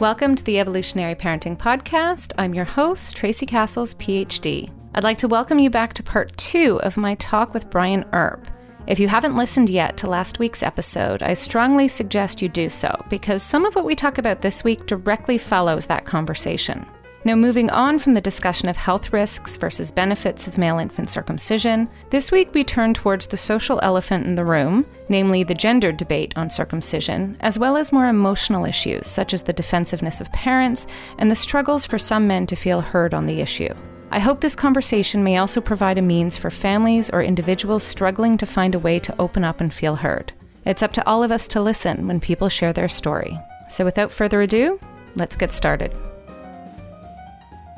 [0.00, 2.32] Welcome to the Evolutionary Parenting Podcast.
[2.38, 4.70] I'm your host, Tracy Cassels, PhD.
[4.94, 8.46] I'd like to welcome you back to part two of my talk with Brian Earp.
[8.86, 13.04] If you haven't listened yet to last week's episode, I strongly suggest you do so
[13.10, 16.86] because some of what we talk about this week directly follows that conversation.
[17.24, 21.88] Now, moving on from the discussion of health risks versus benefits of male infant circumcision,
[22.10, 26.32] this week we turn towards the social elephant in the room, namely the gender debate
[26.36, 30.86] on circumcision, as well as more emotional issues such as the defensiveness of parents
[31.18, 33.74] and the struggles for some men to feel heard on the issue.
[34.10, 38.46] I hope this conversation may also provide a means for families or individuals struggling to
[38.46, 40.32] find a way to open up and feel heard.
[40.64, 43.38] It's up to all of us to listen when people share their story.
[43.68, 44.80] So, without further ado,
[45.14, 45.92] let's get started.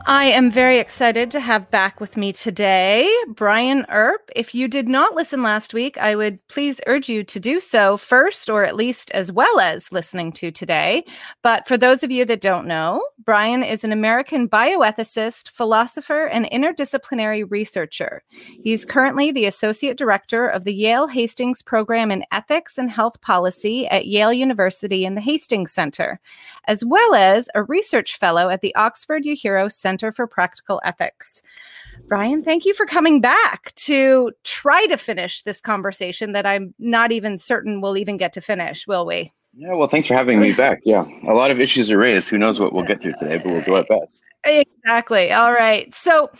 [0.06, 4.30] I am very excited to have back with me today Brian Earp.
[4.34, 7.96] If you did not listen last week, I would please urge you to do so
[7.96, 11.04] first, or at least as well as listening to today.
[11.42, 16.46] But for those of you that don't know, Brian is an American bioethicist, philosopher, and
[16.46, 18.22] interdisciplinary researcher.
[18.64, 23.86] He's currently the Associate Director of the Yale Hastings Program in Ethics and Health Policy
[23.88, 26.18] at Yale University in the Hastings Center,
[26.70, 31.42] as well as a research fellow at the Oxford Uehiro Center Center for Practical Ethics.
[32.06, 37.10] Brian, thank you for coming back to try to finish this conversation that I'm not
[37.10, 39.32] even certain we'll even get to finish, will we?
[39.54, 40.78] Yeah, well, thanks for having me back.
[40.84, 42.28] Yeah, a lot of issues are raised.
[42.28, 44.22] Who knows what we'll get through today, but we'll do our best.
[44.44, 45.32] Exactly.
[45.32, 45.92] All right.
[45.92, 46.30] So,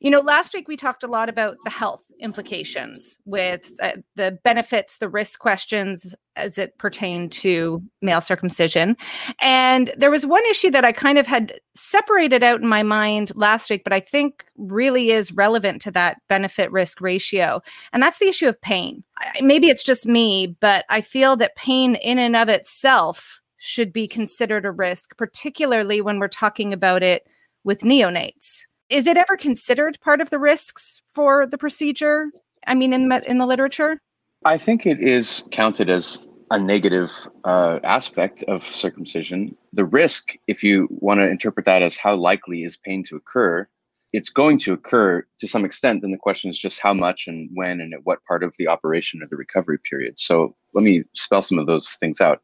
[0.00, 4.38] you know, last week we talked a lot about the health implications with uh, the
[4.44, 8.96] benefits, the risk questions as it pertained to male circumcision.
[9.40, 13.32] And there was one issue that I kind of had separated out in my mind
[13.36, 17.62] last week, but I think really is relevant to that benefit risk ratio.
[17.92, 19.04] And that's the issue of pain.
[19.40, 24.06] Maybe it's just me, but I feel that pain in and of itself should be
[24.06, 27.26] considered a risk, particularly when we're talking about it
[27.62, 32.30] with neonates is it ever considered part of the risks for the procedure?
[32.66, 33.98] I mean, in the, in the literature?
[34.44, 37.10] I think it is counted as a negative
[37.44, 39.56] uh, aspect of circumcision.
[39.72, 43.66] The risk, if you want to interpret that as how likely is pain to occur,
[44.12, 46.02] it's going to occur to some extent.
[46.02, 48.68] Then the question is just how much and when and at what part of the
[48.68, 50.18] operation or the recovery period.
[50.18, 52.40] So let me spell some of those things out.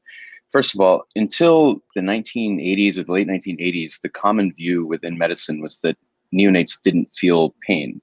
[0.50, 5.62] First of all, until the 1980s or the late 1980s, the common view within medicine
[5.62, 5.96] was that
[6.34, 8.00] neonates didn't feel pain.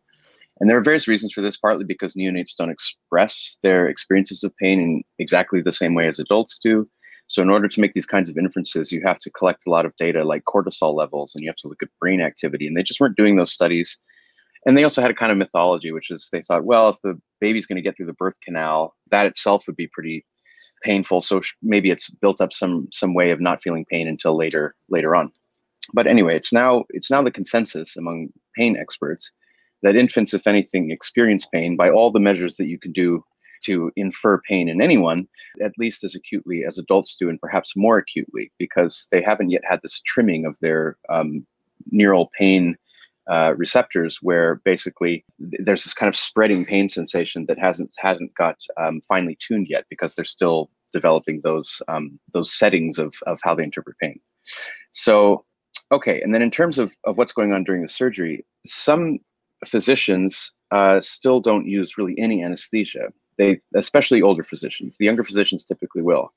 [0.60, 4.56] And there are various reasons for this, partly because neonates don't express their experiences of
[4.58, 6.90] pain in exactly the same way as adults do.
[7.28, 9.86] So, in order to make these kinds of inferences, you have to collect a lot
[9.86, 12.68] of data like cortisol levels and you have to look at brain activity.
[12.68, 14.00] And they just weren't doing those studies.
[14.66, 17.20] And they also had a kind of mythology, which is they thought, well, if the
[17.40, 20.26] baby's going to get through the birth canal, that itself would be pretty
[20.84, 21.22] painful.
[21.22, 25.16] So maybe it's built up some some way of not feeling pain until later later
[25.16, 25.32] on
[25.94, 29.32] but anyway, it's now it's now the consensus among pain experts
[29.84, 33.24] that infants, if anything, experience pain by all the measures that you can do
[33.64, 35.28] to infer pain in anyone,
[35.64, 39.64] at least as acutely as adults do, and perhaps more acutely, because they haven't yet
[39.68, 41.46] had this trimming of their um,
[41.92, 42.78] neural pain
[43.30, 48.58] uh, receptors, where basically there's this kind of spreading pain sensation that hasn't hasn't got
[48.78, 53.56] um, finely tuned yet, because they're still developing those um, those settings of of how
[53.56, 54.20] they interpret pain.
[54.92, 55.46] So
[55.92, 59.20] Okay, and then in terms of, of what's going on during the surgery, some
[59.66, 63.10] physicians uh, still don't use really any anesthesia.
[63.38, 64.98] They, especially older physicians.
[64.98, 66.34] The younger physicians typically will,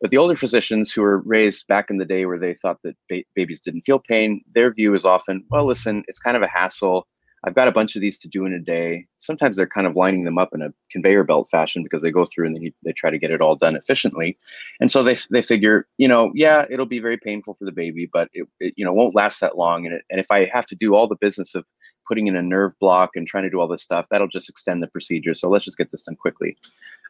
[0.00, 2.96] but the older physicians who were raised back in the day where they thought that
[3.08, 6.48] ba- babies didn't feel pain, their view is often, well, listen, it's kind of a
[6.48, 7.06] hassle.
[7.44, 9.06] I've got a bunch of these to do in a day.
[9.18, 12.24] Sometimes they're kind of lining them up in a conveyor belt fashion because they go
[12.24, 14.36] through and they, they try to get it all done efficiently.
[14.80, 18.08] And so they, they figure, you know, yeah, it'll be very painful for the baby,
[18.12, 19.86] but it, it you know won't last that long.
[19.86, 21.66] And, it, and if I have to do all the business of
[22.06, 24.82] putting in a nerve block and trying to do all this stuff, that'll just extend
[24.82, 25.34] the procedure.
[25.34, 26.56] So let's just get this done quickly.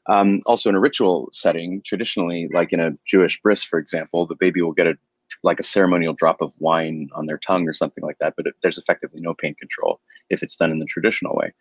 [0.08, 4.34] Um, also, in a ritual setting, traditionally, like in a Jewish bris, for example, the
[4.34, 4.94] baby will get a
[5.44, 8.54] like a ceremonial drop of wine on their tongue or something like that, but it,
[8.62, 11.52] there's effectively no pain control if it's done in the traditional way.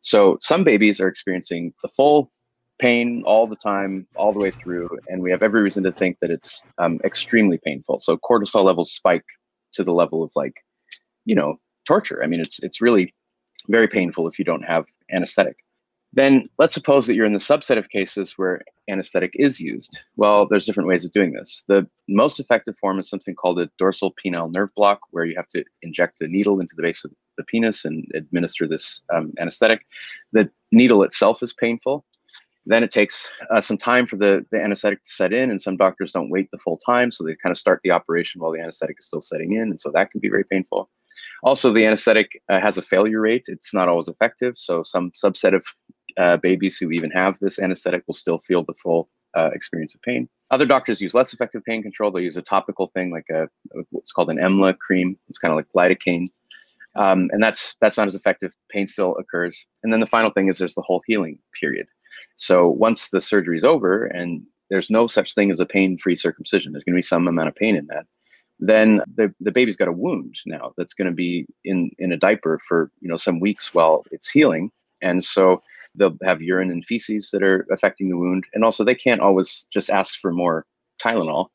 [0.00, 2.30] So some babies are experiencing the full
[2.78, 6.18] pain all the time, all the way through, and we have every reason to think
[6.20, 8.00] that it's um, extremely painful.
[8.00, 9.24] So cortisol levels spike
[9.72, 10.54] to the level of like,
[11.24, 11.56] you know,
[11.86, 12.22] torture.
[12.22, 13.14] I mean, it's it's really
[13.68, 15.56] very painful if you don't have anesthetic.
[16.12, 20.00] Then let's suppose that you're in the subset of cases where anesthetic is used.
[20.16, 21.62] Well, there's different ways of doing this.
[21.68, 25.48] The most effective form is something called a dorsal penile nerve block, where you have
[25.48, 29.86] to inject a needle into the base of the penis and administer this um, anesthetic.
[30.32, 32.04] The needle itself is painful.
[32.68, 35.76] Then it takes uh, some time for the, the anesthetic to set in, and some
[35.76, 37.12] doctors don't wait the full time.
[37.12, 39.62] So they kind of start the operation while the anesthetic is still setting in.
[39.62, 40.90] And so that can be very painful.
[41.44, 43.44] Also, the anesthetic uh, has a failure rate.
[43.46, 44.58] It's not always effective.
[44.58, 45.64] So some subset of
[46.18, 50.02] uh, babies who even have this anesthetic will still feel the full uh, experience of
[50.02, 50.28] pain.
[50.50, 52.10] Other doctors use less effective pain control.
[52.10, 53.48] They use a topical thing like a
[53.90, 55.18] what's called an EMLA cream.
[55.28, 56.26] It's kind of like lidocaine.
[56.96, 58.52] Um, and that's that's not as effective.
[58.70, 59.66] Pain still occurs.
[59.82, 61.86] And then the final thing is there's the whole healing period.
[62.36, 66.72] So once the surgery is over and there's no such thing as a pain-free circumcision,
[66.72, 68.06] there's going to be some amount of pain in that.
[68.58, 72.16] Then the, the baby's got a wound now that's going to be in in a
[72.16, 74.70] diaper for you know some weeks while it's healing,
[75.02, 75.62] and so
[75.94, 79.66] they'll have urine and feces that are affecting the wound, and also they can't always
[79.70, 80.64] just ask for more
[81.02, 81.48] Tylenol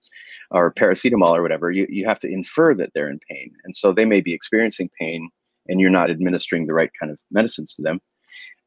[0.52, 1.72] or paracetamol or whatever.
[1.72, 4.90] You you have to infer that they're in pain, and so they may be experiencing
[5.00, 5.30] pain,
[5.68, 8.00] and you're not administering the right kind of medicines to them.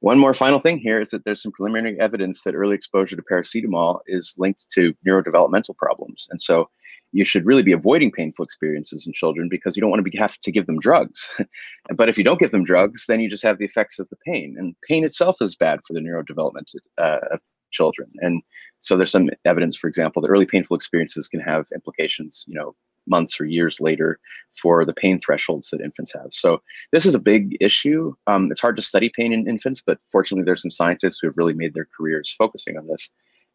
[0.01, 3.23] One more final thing here is that there's some preliminary evidence that early exposure to
[3.23, 6.29] paracetamol is linked to neurodevelopmental problems.
[6.31, 6.69] And so
[7.13, 10.19] you should really be avoiding painful experiences in children because you don't want to be,
[10.19, 11.41] have to give them drugs.
[11.97, 14.17] but if you don't give them drugs, then you just have the effects of the
[14.27, 14.57] pain.
[14.59, 17.39] And pain itself is bad for the neurodevelopment uh,
[17.79, 18.09] children.
[18.27, 18.43] And
[18.81, 22.75] so there's some evidence, for example, that early painful experiences can have implications, you know,
[23.07, 24.19] months or years later
[24.61, 26.29] for the pain thresholds that infants have.
[26.31, 26.63] So
[26.93, 28.15] this is a big issue.
[28.27, 31.37] Um, it's hard to study pain in infants, but fortunately, there's some scientists who have
[31.37, 33.11] really made their careers focusing on this.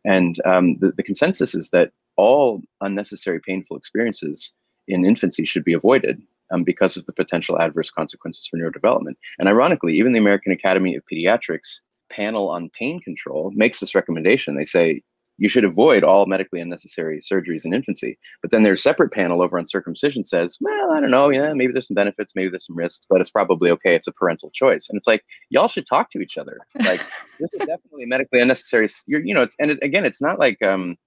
[0.06, 4.54] And um, the, the consensus is that all unnecessary painful experiences
[4.88, 9.15] in infancy should be avoided um, because of the potential adverse consequences for neurodevelopment.
[9.38, 14.56] And ironically, even the American Academy of Pediatrics panel on pain control makes this recommendation.
[14.56, 15.02] They say
[15.40, 18.20] you should avoid all medically unnecessary surgeries in infancy.
[18.42, 21.72] But then their separate panel over on circumcision says, well, I don't know, yeah, maybe
[21.72, 23.96] there's some benefits, maybe there's some risks, but it's probably okay.
[23.96, 24.90] It's a parental choice.
[24.90, 26.60] And it's like, y'all should talk to each other.
[26.82, 27.00] Like,
[27.40, 28.88] this is definitely medically unnecessary.
[29.08, 30.98] You're, you know, it's, and it, again, it's not like, um,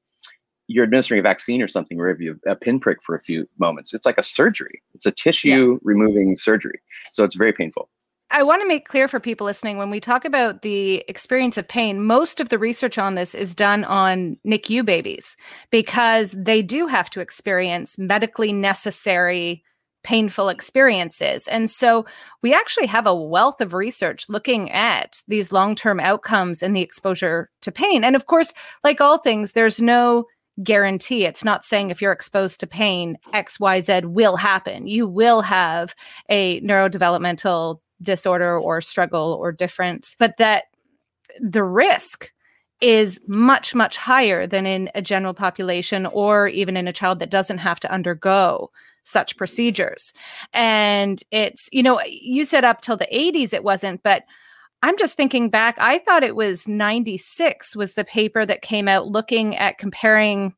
[0.67, 3.93] you're administering a vaccine or something where you have a pinprick for a few moments.
[3.93, 4.83] It's like a surgery.
[4.95, 5.79] It's a tissue yeah.
[5.83, 6.81] removing surgery.
[7.13, 7.91] So it's very painful.
[8.33, 11.69] I want to make clear for people listening when we talk about the experience of
[11.69, 15.37] pain, most of the research on this is done on NICU babies
[15.71, 19.63] because they do have to experience medically necessary
[20.03, 21.47] painful experiences.
[21.47, 22.07] And so
[22.43, 26.81] we actually have a wealth of research looking at these long term outcomes and the
[26.81, 28.03] exposure to pain.
[28.03, 28.53] And of course,
[28.83, 30.25] like all things, there's no
[30.63, 31.25] guarantee.
[31.25, 34.87] It's not saying if you're exposed to pain, XYZ will happen.
[34.87, 35.95] You will have
[36.29, 40.65] a neurodevelopmental disorder or struggle or difference, but that
[41.41, 42.33] the risk
[42.81, 47.31] is much, much higher than in a general population or even in a child that
[47.31, 48.71] doesn't have to undergo
[49.05, 50.13] such procedures.
[50.53, 54.25] And it's, you know, you said up till the 80s it wasn't, but
[54.83, 59.07] I'm just thinking back, I thought it was 96 was the paper that came out
[59.07, 60.55] looking at comparing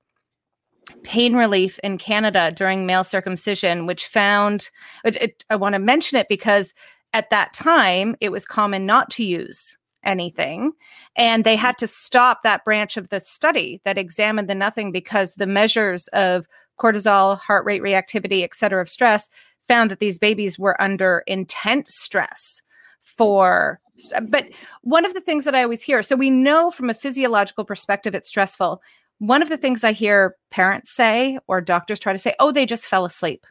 [1.02, 4.70] pain relief in Canada during male circumcision, which found,
[5.05, 6.75] it, it, I want to mention it because
[7.14, 10.72] at that time, it was common not to use anything.
[11.16, 15.34] And they had to stop that branch of the study that examined the nothing because
[15.34, 16.46] the measures of
[16.78, 19.31] cortisol, heart rate reactivity, et cetera, of stress
[19.66, 22.61] found that these babies were under intense stress
[23.00, 23.81] for.
[24.20, 24.49] But
[24.82, 28.14] one of the things that I always hear so we know from a physiological perspective,
[28.14, 28.82] it's stressful.
[29.19, 32.67] One of the things I hear parents say or doctors try to say, oh, they
[32.67, 33.46] just fell asleep.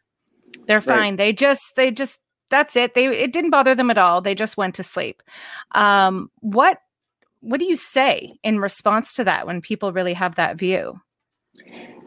[0.67, 1.13] They're fine.
[1.13, 1.17] Right.
[1.17, 2.19] They just, they just
[2.53, 2.93] that's it.
[2.93, 4.21] They it didn't bother them at all.
[4.21, 5.23] They just went to sleep.
[5.71, 6.77] Um, what
[7.39, 11.01] what do you say in response to that when people really have that view?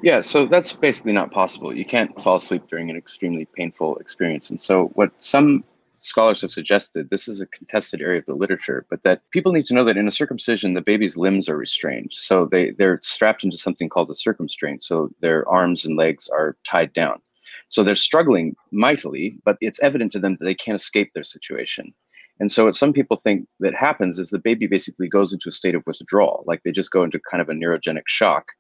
[0.03, 1.77] Yeah, so that's basically not possible.
[1.77, 4.49] You can't fall asleep during an extremely painful experience.
[4.49, 5.65] And so what some
[5.99, 9.67] scholars have suggested, this is a contested area of the literature, but that people need
[9.67, 12.13] to know that in a circumcision, the baby's limbs are restrained.
[12.13, 14.85] So they, they're strapped into something called a circumstraint.
[14.85, 17.21] So their arms and legs are tied down.
[17.69, 21.93] So they're struggling mightily, but it's evident to them that they can't escape their situation.
[22.39, 25.53] And so, what some people think that happens is the baby basically goes into a
[25.53, 28.53] state of withdrawal, like they just go into kind of a neurogenic shock,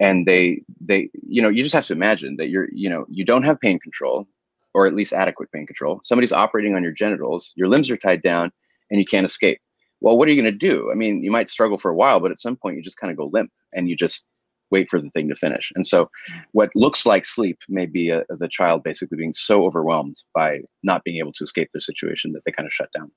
[0.00, 3.24] and they they you know you just have to imagine that you're you know you
[3.24, 4.26] don't have pain control,
[4.74, 6.00] or at least adequate pain control.
[6.02, 8.50] Somebody's operating on your genitals, your limbs are tied down,
[8.90, 9.60] and you can't escape.
[10.00, 10.90] Well, what are you going to do?
[10.90, 13.10] I mean, you might struggle for a while, but at some point you just kind
[13.12, 14.26] of go limp, and you just
[14.70, 15.72] wait for the thing to finish.
[15.74, 16.10] And so,
[16.52, 21.04] what looks like sleep may be a, the child basically being so overwhelmed by not
[21.04, 23.10] being able to escape their situation that they kind of shut down.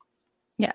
[0.58, 0.74] Yeah.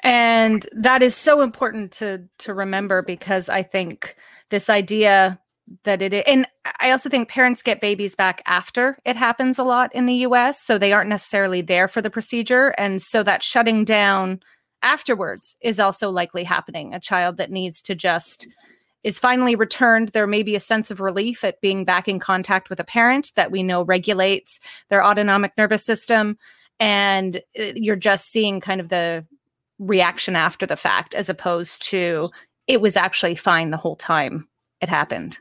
[0.00, 4.16] And that is so important to to remember because I think
[4.50, 5.40] this idea
[5.82, 6.46] that it and
[6.78, 10.62] I also think parents get babies back after it happens a lot in the US
[10.62, 14.40] so they aren't necessarily there for the procedure and so that shutting down
[14.82, 16.94] afterwards is also likely happening.
[16.94, 18.46] A child that needs to just
[19.02, 22.70] is finally returned, there may be a sense of relief at being back in contact
[22.70, 26.36] with a parent that we know regulates their autonomic nervous system.
[26.80, 29.24] And uh, you're just seeing kind of the
[29.78, 32.30] reaction after the fact, as opposed to
[32.66, 34.48] it was actually fine the whole time
[34.80, 35.38] it happened.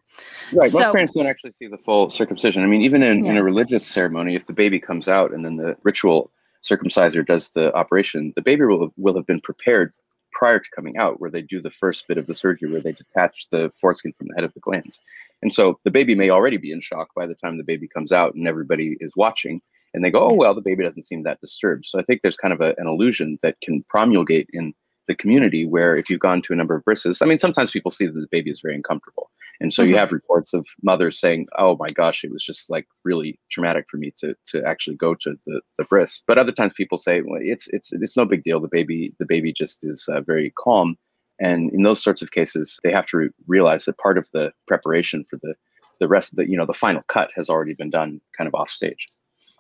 [0.53, 0.69] Right.
[0.69, 2.63] So, Most parents don't actually see the full circumcision.
[2.63, 3.31] I mean, even in, yeah.
[3.31, 6.31] in a religious ceremony, if the baby comes out and then the ritual
[6.63, 9.93] circumciser does the operation, the baby will, will have been prepared
[10.35, 12.91] prior to coming out, where they do the first bit of the surgery where they
[12.91, 14.99] detach the foreskin from the head of the glans.
[15.41, 18.11] And so the baby may already be in shock by the time the baby comes
[18.11, 19.61] out and everybody is watching.
[19.93, 21.85] And they go, oh, well, the baby doesn't seem that disturbed.
[21.85, 24.73] So I think there's kind of a, an illusion that can promulgate in
[25.07, 27.91] the community where if you've gone to a number of brisses, I mean, sometimes people
[27.91, 29.31] see that the baby is very uncomfortable.
[29.59, 29.91] And so mm-hmm.
[29.91, 33.85] you have reports of mothers saying, oh my gosh, it was just like really traumatic
[33.89, 36.23] for me to to actually go to the, the bris.
[36.27, 38.59] But other times people say, well, it's it's it's no big deal.
[38.59, 40.97] The baby the baby just is uh, very calm.
[41.39, 44.51] And in those sorts of cases, they have to re- realize that part of the
[44.67, 45.55] preparation for the
[45.99, 48.55] the rest of the you know the final cut has already been done kind of
[48.55, 49.07] off stage.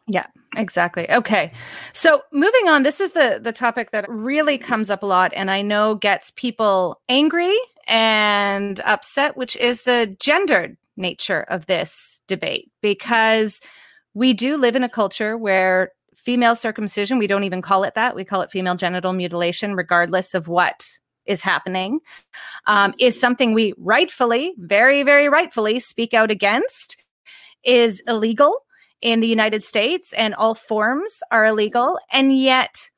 [0.07, 1.09] Yeah, exactly.
[1.09, 1.51] Okay.
[1.91, 5.49] So moving on, this is the the topic that really comes up a lot and
[5.49, 7.57] I know gets people angry
[7.87, 13.61] and upset, which is the gendered nature of this debate because
[14.13, 18.15] we do live in a culture where female circumcision, we don't even call it that.
[18.15, 20.87] We call it female genital mutilation, regardless of what
[21.25, 21.99] is happening,
[22.67, 27.03] um, is something we rightfully, very, very rightfully speak out against,
[27.63, 28.59] is illegal
[29.01, 31.99] in the United States, and all forms are illegal.
[32.11, 32.89] And yet,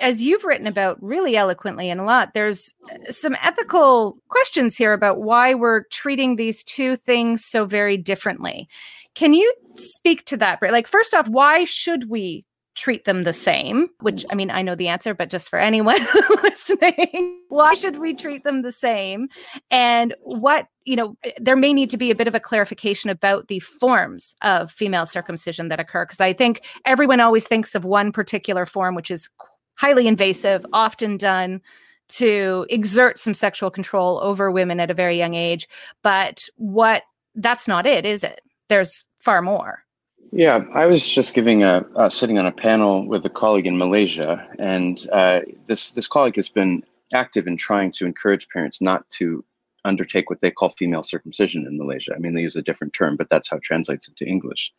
[0.00, 4.92] as you've written about really eloquently and a lot, there's uh, some ethical questions here
[4.92, 8.68] about why we're treating these two things so very differently.
[9.14, 10.60] Can you speak to that?
[10.62, 13.88] Like, first off, why should we treat them the same?
[14.00, 16.00] Which I mean, I know the answer, but just for anyone
[16.42, 19.28] listening, why should we treat them the same?
[19.70, 23.10] And what, you know, eh, there may need to be a bit of a clarification
[23.10, 26.04] about the forms of female circumcision that occur.
[26.04, 29.28] Because I think everyone always thinks of one particular form, which is
[29.76, 31.60] highly invasive, often done
[32.06, 35.68] to exert some sexual control over women at a very young age.
[36.02, 37.02] But what
[37.34, 38.40] that's not it, is it?
[38.68, 39.84] There's far more.
[40.32, 43.78] Yeah, I was just giving a uh, sitting on a panel with a colleague in
[43.78, 49.08] Malaysia, and uh, this this colleague has been active in trying to encourage parents not
[49.10, 49.44] to
[49.84, 52.14] undertake what they call female circumcision in Malaysia.
[52.14, 54.72] I mean, they use a different term, but that's how it translates into English.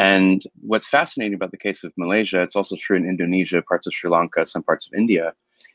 [0.00, 3.92] And what's fascinating about the case of Malaysia, it's also true in Indonesia, parts of
[3.92, 5.34] Sri Lanka, some parts of India,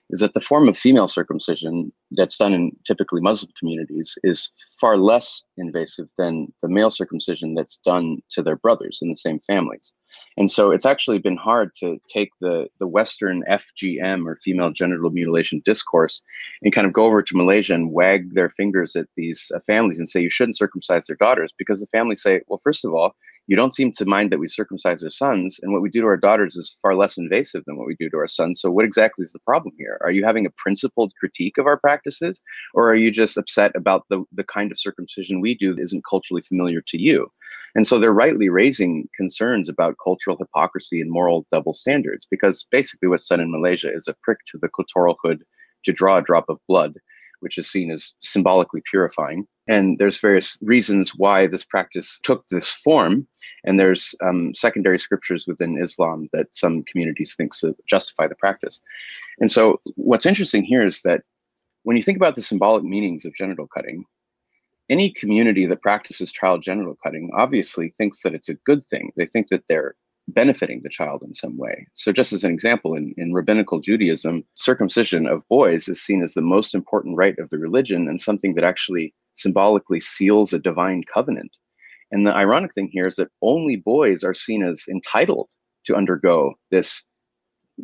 [0.09, 4.97] is that the form of female circumcision that's done in typically Muslim communities is far
[4.97, 9.93] less invasive than the male circumcision that's done to their brothers in the same families.
[10.37, 15.11] And so it's actually been hard to take the, the Western FGM or female genital
[15.11, 16.23] mutilation discourse
[16.63, 19.99] and kind of go over to Malaysia and wag their fingers at these uh, families
[19.99, 23.15] and say you shouldn't circumcise their daughters because the families say, well, first of all,
[23.47, 26.07] you don't seem to mind that we circumcise our sons, and what we do to
[26.07, 28.59] our daughters is far less invasive than what we do to our sons.
[28.59, 29.99] So, what exactly is the problem here?
[30.01, 34.05] Are you having a principled critique of our practices, or are you just upset about
[34.09, 37.31] the, the kind of circumcision we do that isn't culturally familiar to you?
[37.75, 43.09] And so, they're rightly raising concerns about cultural hypocrisy and moral double standards, because basically
[43.09, 45.43] what's done in Malaysia is a prick to the clitoral hood
[45.83, 46.95] to draw a drop of blood
[47.41, 49.45] which is seen as symbolically purifying.
[49.67, 53.27] And there's various reasons why this practice took this form.
[53.63, 57.53] And there's um, secondary scriptures within Islam that some communities think
[57.87, 58.81] justify the practice.
[59.39, 61.21] And so what's interesting here is that
[61.83, 64.05] when you think about the symbolic meanings of genital cutting,
[64.89, 69.11] any community that practices child genital cutting obviously thinks that it's a good thing.
[69.17, 69.95] They think that they're
[70.27, 71.87] benefiting the child in some way.
[71.93, 76.33] So, just as an example, in, in rabbinical Judaism, circumcision of boys is seen as
[76.33, 81.03] the most important rite of the religion and something that actually symbolically seals a divine
[81.03, 81.57] covenant.
[82.11, 85.49] And the ironic thing here is that only boys are seen as entitled
[85.85, 87.05] to undergo this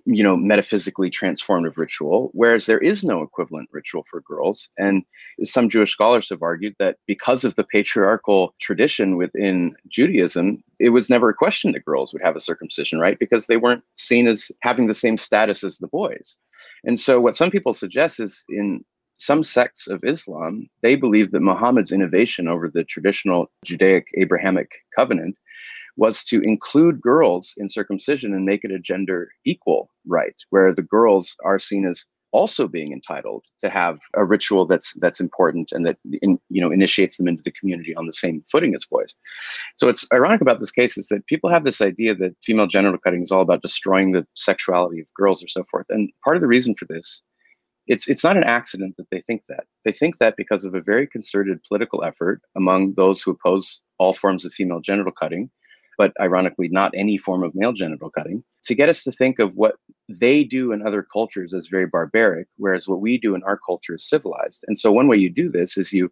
[0.05, 4.69] you know metaphysically transformative ritual whereas there is no equivalent ritual for girls.
[4.77, 5.03] And
[5.43, 11.09] some jewish scholars have argued that because of the patriarchal tradition within judaism it was
[11.09, 13.19] never a question that girls would have a circumcision right?
[13.19, 16.37] Because they weren't seen as having the same status as the boys.
[16.85, 18.85] And so what some people suggest is in
[19.21, 25.35] some sects of islam they believe that muhammad's innovation over the traditional judaic abrahamic covenant
[25.97, 30.81] was to include girls in circumcision and make it a gender equal right, where the
[30.81, 35.85] girls are seen as also being entitled to have a ritual that's that's important and
[35.85, 39.13] that in, you know initiates them into the community on the same footing as boys.
[39.75, 42.99] So it's ironic about this case is that people have this idea that female genital
[42.99, 45.87] cutting is all about destroying the sexuality of girls or so forth.
[45.89, 47.21] And part of the reason for this
[47.93, 49.65] it's it's not an accident that they think that.
[49.85, 54.13] They think that because of a very concerted political effort among those who oppose all
[54.13, 55.49] forms of female genital cutting
[56.01, 59.53] but ironically, not any form of male genital cutting, to get us to think of
[59.55, 59.75] what
[60.09, 63.93] they do in other cultures as very barbaric, whereas what we do in our culture
[63.93, 64.65] is civilized.
[64.67, 66.11] And so, one way you do this is you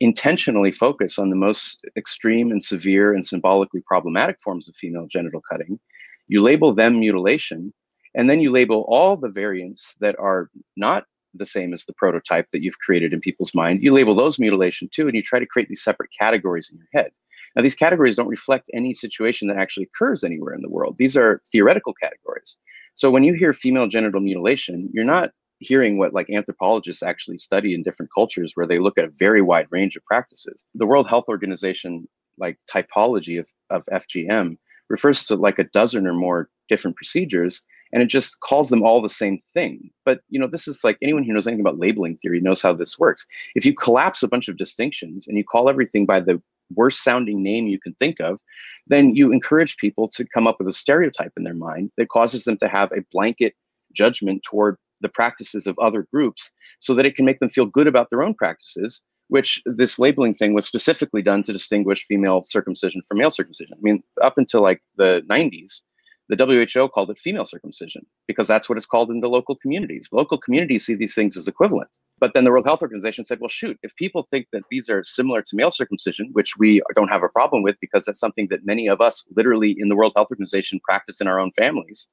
[0.00, 5.42] intentionally focus on the most extreme and severe and symbolically problematic forms of female genital
[5.48, 5.78] cutting.
[6.26, 7.72] You label them mutilation,
[8.16, 11.04] and then you label all the variants that are not
[11.34, 13.82] the same as the prototype that you've created in people's mind.
[13.82, 16.88] You label those mutilation too, and you try to create these separate categories in your
[16.92, 17.12] head.
[17.56, 20.96] Now, these categories don't reflect any situation that actually occurs anywhere in the world.
[20.98, 22.58] These are theoretical categories.
[22.94, 25.30] So when you hear female genital mutilation, you're not
[25.60, 29.42] hearing what like anthropologists actually study in different cultures where they look at a very
[29.42, 30.64] wide range of practices.
[30.74, 32.06] The World Health Organization
[32.38, 34.56] like typology of, of FGM
[34.88, 39.00] refers to like a dozen or more different procedures and it just calls them all
[39.00, 39.90] the same thing.
[40.04, 42.72] But you know, this is like anyone who knows anything about labeling theory knows how
[42.72, 43.26] this works.
[43.54, 46.40] If you collapse a bunch of distinctions and you call everything by the
[46.74, 48.40] worst sounding name you can think of,
[48.86, 52.44] then you encourage people to come up with a stereotype in their mind that causes
[52.44, 53.54] them to have a blanket
[53.92, 57.86] judgment toward the practices of other groups so that it can make them feel good
[57.86, 63.02] about their own practices which this labeling thing was specifically done to distinguish female circumcision
[63.06, 63.74] from male circumcision.
[63.76, 65.82] I mean, up until like the 90s,
[66.28, 70.08] the WHO called it female circumcision because that's what it's called in the local communities.
[70.12, 71.88] local communities see these things as equivalent.
[72.20, 75.02] But then the World Health Organization said, well, shoot, if people think that these are
[75.04, 78.66] similar to male circumcision, which we don't have a problem with because that's something that
[78.66, 82.08] many of us literally in the World Health Organization practice in our own families,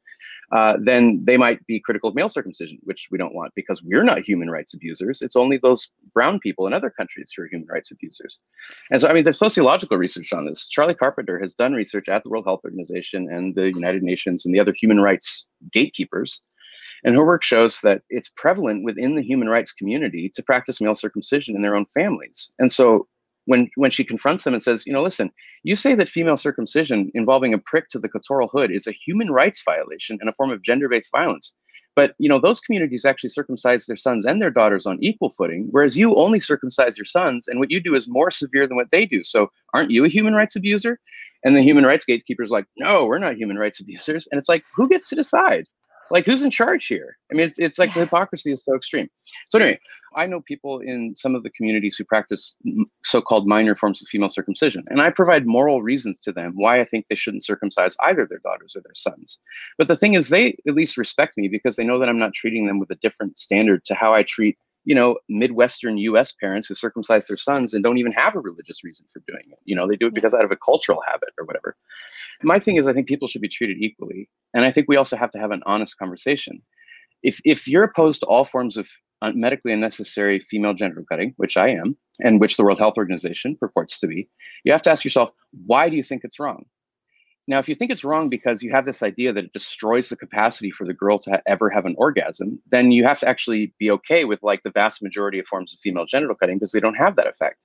[0.51, 4.03] uh, then they might be critical of male circumcision, which we don't want because we're
[4.03, 5.21] not human rights abusers.
[5.21, 8.39] It's only those brown people in other countries who are human rights abusers.
[8.91, 10.69] And so, I mean, there's sociological research on this.
[10.75, 14.53] Charli Carpenter has done research at the World Health Organization and the United Nations and
[14.53, 16.41] the other human rights gatekeepers
[17.03, 20.95] and her work shows that it's prevalent within the human rights community to practice male
[20.95, 22.51] circumcision in their own families.
[22.59, 23.07] And so
[23.45, 25.31] when when she confronts them and says, you know, listen,
[25.63, 29.29] you say that female circumcision involving a prick to the clitoral hood is a human
[29.29, 31.53] rights violation and a form of gender-based violence.
[31.95, 35.67] But you know, those communities actually circumcise their sons and their daughters on equal footing,
[35.71, 38.89] whereas you only circumcise your sons, and what you do is more severe than what
[38.91, 39.23] they do.
[39.23, 40.99] So aren't you a human rights abuser?
[41.43, 44.27] And the human rights gatekeepers like, no, we're not human rights abusers.
[44.31, 45.65] And it's like, who gets to decide?
[46.11, 47.17] Like who's in charge here?
[47.31, 49.07] I mean it's, it's like the hypocrisy is so extreme.
[49.49, 49.79] So anyway
[50.15, 52.55] i know people in some of the communities who practice
[53.03, 56.85] so-called minor forms of female circumcision and i provide moral reasons to them why i
[56.85, 59.39] think they shouldn't circumcise either their daughters or their sons.
[59.77, 62.33] But the thing is they at least respect me because they know that i'm not
[62.33, 66.67] treating them with a different standard to how i treat you know, Midwestern US parents
[66.67, 69.59] who circumcise their sons and don't even have a religious reason for doing it.
[69.65, 71.75] You know, they do it because out of a cultural habit or whatever.
[72.43, 74.29] My thing is, I think people should be treated equally.
[74.53, 76.61] And I think we also have to have an honest conversation.
[77.23, 78.87] If, if you're opposed to all forms of
[79.21, 83.55] uh, medically unnecessary female genital cutting, which I am, and which the World Health Organization
[83.55, 84.29] purports to be,
[84.63, 85.31] you have to ask yourself,
[85.65, 86.65] why do you think it's wrong?
[87.47, 90.15] Now, if you think it's wrong because you have this idea that it destroys the
[90.15, 93.73] capacity for the girl to ha- ever have an orgasm, then you have to actually
[93.77, 96.79] be okay with like the vast majority of forms of female genital cutting because they
[96.79, 97.57] don't have that effect.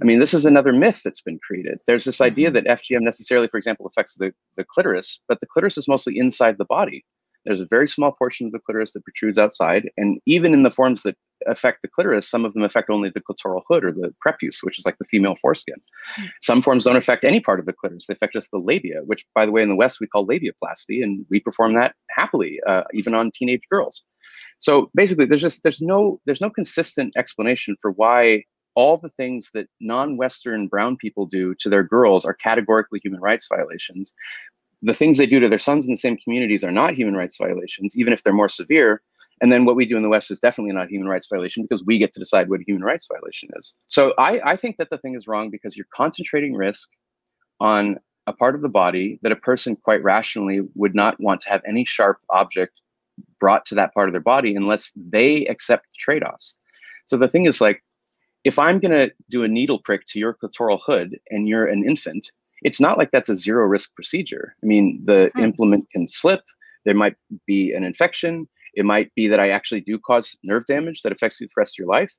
[0.00, 1.78] I mean, this is another myth that's been created.
[1.86, 2.66] There's this idea mm-hmm.
[2.66, 6.56] that FGM necessarily, for example, affects the, the clitoris, but the clitoris is mostly inside
[6.56, 7.04] the body.
[7.44, 9.90] There's a very small portion of the clitoris that protrudes outside.
[9.96, 13.20] And even in the forms that affect the clitoris, some of them affect only the
[13.20, 15.76] clitoral hood or the prepuce, which is like the female foreskin.
[16.16, 16.24] Hmm.
[16.42, 18.06] Some forms don't affect any part of the clitoris.
[18.06, 21.02] They affect just the labia, which, by the way, in the West, we call labiaplasty.
[21.02, 24.06] And we perform that happily, uh, even on teenage girls.
[24.58, 28.44] So basically, there's just there's no there's no consistent explanation for why
[28.76, 33.48] all the things that non-Western brown people do to their girls are categorically human rights
[33.52, 34.14] violations
[34.82, 37.36] the things they do to their sons in the same communities are not human rights
[37.36, 39.02] violations, even if they're more severe.
[39.42, 41.84] And then what we do in the West is definitely not human rights violation because
[41.84, 43.74] we get to decide what a human rights violation is.
[43.86, 46.90] So I, I think that the thing is wrong because you're concentrating risk
[47.58, 51.48] on a part of the body that a person quite rationally would not want to
[51.48, 52.80] have any sharp object
[53.38, 56.58] brought to that part of their body unless they accept trade offs.
[57.06, 57.82] So the thing is like,
[58.44, 61.86] if I'm going to do a needle prick to your clitoral hood and you're an
[61.86, 62.30] infant,
[62.62, 64.54] it's not like that's a zero risk procedure.
[64.62, 65.40] I mean, the hmm.
[65.40, 66.42] implement can slip,
[66.84, 71.02] there might be an infection, it might be that I actually do cause nerve damage
[71.02, 72.14] that affects you the rest of your life.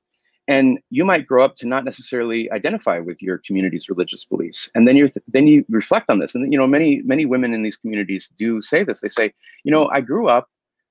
[0.48, 4.70] And you might grow up to not necessarily identify with your community's religious beliefs.
[4.74, 6.34] And then you th- then you reflect on this.
[6.34, 9.00] And you know, many many women in these communities do say this.
[9.00, 10.48] They say, you know, I grew up,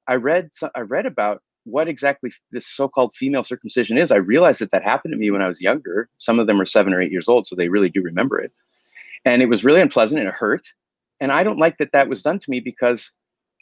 [0.08, 4.12] I read I read about what exactly this so-called female circumcision is.
[4.12, 6.10] I realized that that happened to me when I was younger.
[6.18, 8.52] Some of them are seven or eight years old, so they really do remember it.
[9.26, 10.62] And it was really unpleasant and it hurt.
[11.20, 13.14] And I don't like that that was done to me because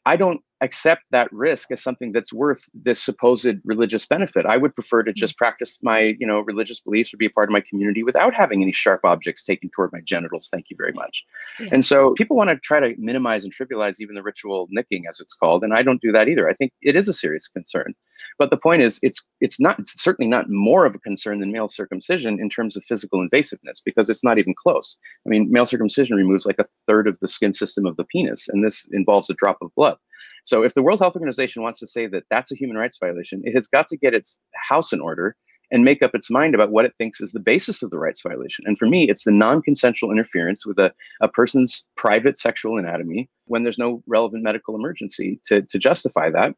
[0.05, 4.45] I don't accept that risk as something that's worth this supposed religious benefit.
[4.45, 5.15] I would prefer to hmm.
[5.15, 8.33] just practice my, you know, religious beliefs or be a part of my community without
[8.33, 10.49] having any sharp objects taken toward my genitals.
[10.51, 11.25] Thank you very much.
[11.59, 11.69] Yeah.
[11.71, 15.19] And so people want to try to minimize and trivialize even the ritual nicking, as
[15.19, 16.49] it's called, and I don't do that either.
[16.49, 17.93] I think it is a serious concern.
[18.37, 21.51] But the point is, it's it's not it's certainly not more of a concern than
[21.51, 24.97] male circumcision in terms of physical invasiveness because it's not even close.
[25.25, 28.47] I mean, male circumcision removes like a third of the skin system of the penis,
[28.49, 29.97] and this involves a drop of blood.
[30.43, 33.41] So if the World Health Organization wants to say that that's a human rights violation,
[33.43, 35.35] it has got to get its house in order
[35.71, 38.21] and make up its mind about what it thinks is the basis of the rights
[38.21, 38.65] violation.
[38.67, 43.63] And for me, it's the non-consensual interference with a, a person's private sexual anatomy when
[43.63, 46.55] there's no relevant medical emergency to, to justify that.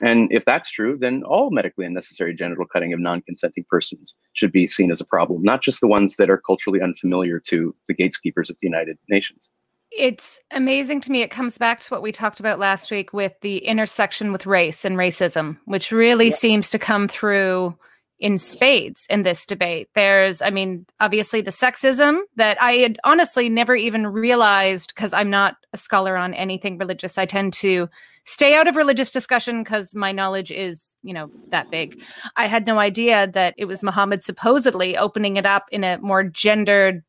[0.00, 4.66] And if that's true, then all medically unnecessary genital cutting of non-consenting persons should be
[4.66, 8.48] seen as a problem, not just the ones that are culturally unfamiliar to the gatekeepers
[8.48, 9.50] of the United Nations.
[9.98, 11.22] It's amazing to me.
[11.22, 14.84] It comes back to what we talked about last week with the intersection with race
[14.84, 16.34] and racism, which really yeah.
[16.36, 17.76] seems to come through
[18.22, 19.88] in spades in this debate.
[19.94, 25.28] There's, I mean, obviously the sexism that I had honestly never even realized because I'm
[25.28, 27.18] not a scholar on anything religious.
[27.18, 27.88] I tend to
[28.24, 32.00] stay out of religious discussion because my knowledge is, you know, that big.
[32.36, 36.22] I had no idea that it was Muhammad supposedly opening it up in a more
[36.22, 37.02] gendered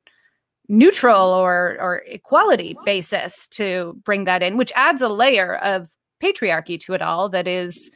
[0.69, 5.89] neutral or or equality basis to bring that in which adds a layer of
[6.21, 7.91] patriarchy to it all that is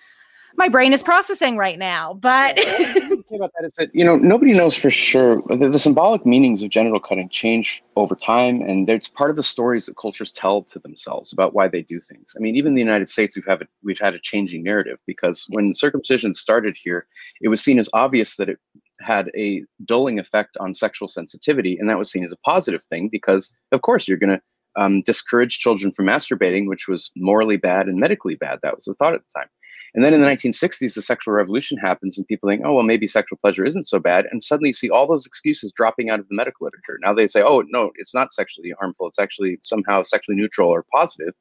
[0.58, 2.58] my brain is processing right now but
[3.34, 6.70] about that is that you know nobody knows for sure the, the, symbolic meanings of
[6.70, 10.80] genital cutting change over time and it's part of the stories that cultures tell to
[10.80, 12.36] themselves about why they do things.
[12.36, 14.98] I mean even in the united states we've had a, we've had a changing narrative
[15.06, 17.08] because when circumcision started here
[17.40, 18.60] it was seen as obvious that it
[19.00, 23.10] had a dulling effect on sexual sensitivity, and that was seen as a positive thing
[23.12, 24.42] because, of course, you're going to
[24.82, 28.60] um, discourage children from masturbating, which was morally bad and medically bad.
[28.62, 29.50] That was the thought at the time.
[29.96, 33.08] And then in the 1960s, the sexual revolution happens, and people think, oh, well, maybe
[33.08, 34.26] sexual pleasure isn't so bad.
[34.32, 37.00] And suddenly you see all those excuses dropping out of the medical literature.
[37.02, 39.08] Now they say, oh, no, it's not sexually harmful.
[39.08, 41.34] It's actually somehow sexually neutral or positive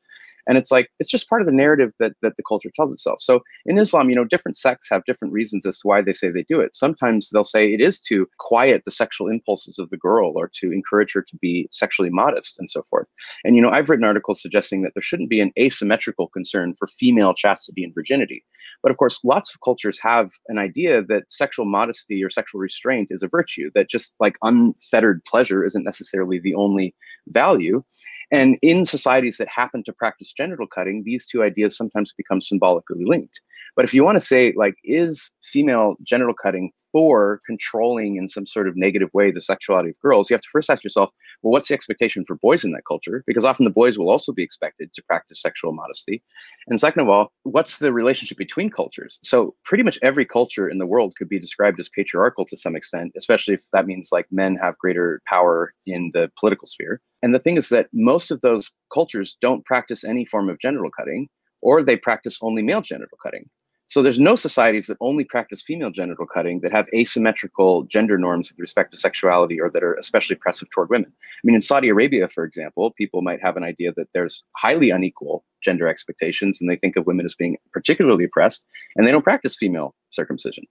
[0.47, 3.21] and it's like it's just part of the narrative that that the culture tells itself.
[3.21, 6.31] So in islam you know different sects have different reasons as to why they say
[6.31, 6.77] they do it.
[6.77, 10.73] Sometimes they'll say it is to quiet the sexual impulses of the girl or to
[10.73, 13.07] encourage her to be sexually modest and so forth.
[13.45, 16.87] And you know i've written articles suggesting that there shouldn't be an asymmetrical concern for
[16.87, 18.45] female chastity and virginity.
[18.83, 23.09] But of course lots of cultures have an idea that sexual modesty or sexual restraint
[23.11, 26.95] is a virtue that just like unfettered pleasure isn't necessarily the only
[27.29, 27.83] value
[28.31, 33.05] and in societies that happen to practice genital cutting, these two ideas sometimes become symbolically
[33.05, 33.41] linked.
[33.77, 38.47] But if you want to say, like, is female genital cutting for controlling in some
[38.47, 41.11] sort of negative way the sexuality of girls, you have to first ask yourself,
[41.43, 43.23] well, what's the expectation for boys in that culture?
[43.27, 46.23] Because often the boys will also be expected to practice sexual modesty.
[46.67, 49.19] And second of all, what's the relationship between cultures?
[49.23, 52.77] So pretty much every culture in the world could be described as patriarchal to some
[52.77, 57.01] extent, especially if that means like men have greater power in the political sphere.
[57.23, 60.91] And the thing is that most of those cultures don't practice any form of genital
[60.91, 61.29] cutting,
[61.63, 63.49] or they practice only male genital cutting.
[63.89, 68.51] So there's no societies that only practice female genital cutting that have asymmetrical gender norms
[68.51, 71.13] with respect to sexuality or that are especially oppressive toward women.
[71.17, 74.91] I mean, in Saudi Arabia, for example, people might have an idea that there's highly
[74.91, 78.65] unequal gender expectations and they think of women as being particularly oppressed
[78.97, 80.65] and they don't practice female circumcision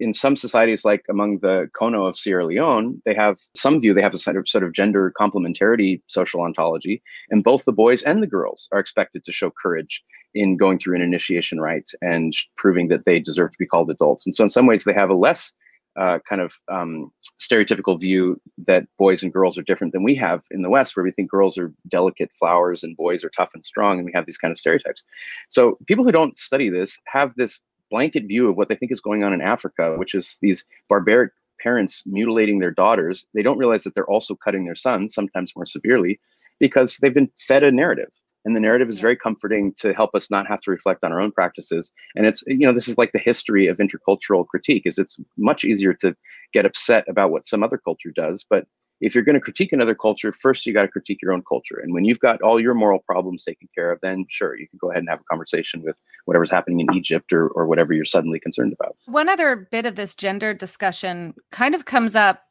[0.00, 4.02] in some societies, like among the Kono of Sierra Leone, they have some view they
[4.02, 8.22] have a sort of sort of gender complementarity social ontology, and both the boys and
[8.22, 10.04] the girls are expected to show courage
[10.36, 14.26] in going through an initiation rite and proving that they deserve to be called adults.
[14.26, 15.54] And so, in some ways, they have a less
[15.96, 20.44] uh, kind of um, stereotypical view that boys and girls are different than we have
[20.50, 23.64] in the West, where we think girls are delicate flowers and boys are tough and
[23.64, 25.02] strong, and we have these kind of stereotypes.
[25.48, 29.00] So people who don't study this have this blanket view of what they think is
[29.00, 33.26] going on in Africa, which is these barbaric parents mutilating their daughters.
[33.34, 36.20] They don't realize that they're also cutting their sons, sometimes more severely,
[36.58, 38.10] because they've been fed a narrative.
[38.46, 41.20] And the narrative is very comforting to help us not have to reflect on our
[41.20, 41.92] own practices.
[42.14, 45.64] And it's, you know, this is like the history of intercultural critique is it's much
[45.64, 46.16] easier to
[46.52, 48.66] get upset about what some other culture does, but
[49.00, 51.78] if you're going to critique another culture, first you got to critique your own culture.
[51.82, 54.78] And when you've got all your moral problems taken care of, then sure, you can
[54.80, 58.06] go ahead and have a conversation with whatever's happening in Egypt or, or whatever you're
[58.06, 58.96] suddenly concerned about.
[59.06, 62.44] One other bit of this gender discussion kind of comes up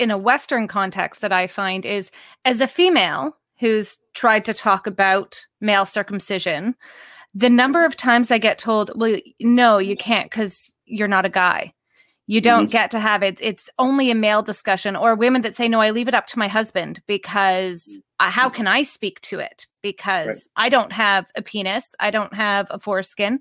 [0.00, 2.10] in a Western context that I find is
[2.44, 6.74] as a female who's tried to talk about male circumcision,
[7.34, 11.30] the number of times I get told, well, no, you can't because you're not a
[11.30, 11.74] guy.
[12.26, 12.72] You don't mm-hmm.
[12.72, 13.38] get to have it.
[13.40, 16.38] It's only a male discussion, or women that say, no, I leave it up to
[16.38, 19.66] my husband because uh, how can I speak to it?
[19.82, 20.66] Because right.
[20.66, 23.40] I don't have a penis, I don't have a foreskin.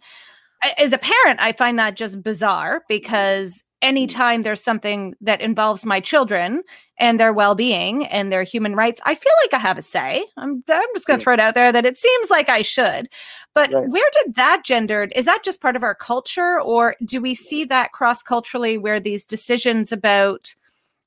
[0.78, 6.00] As a parent, I find that just bizarre because anytime there's something that involves my
[6.00, 6.64] children
[6.98, 10.26] and their well-being and their human rights i feel like i have a say.
[10.38, 13.08] I'm, I'm just going to throw it out there that it seems like i should.
[13.54, 13.88] But right.
[13.88, 17.64] where did that gendered is that just part of our culture or do we see
[17.66, 20.56] that cross-culturally where these decisions about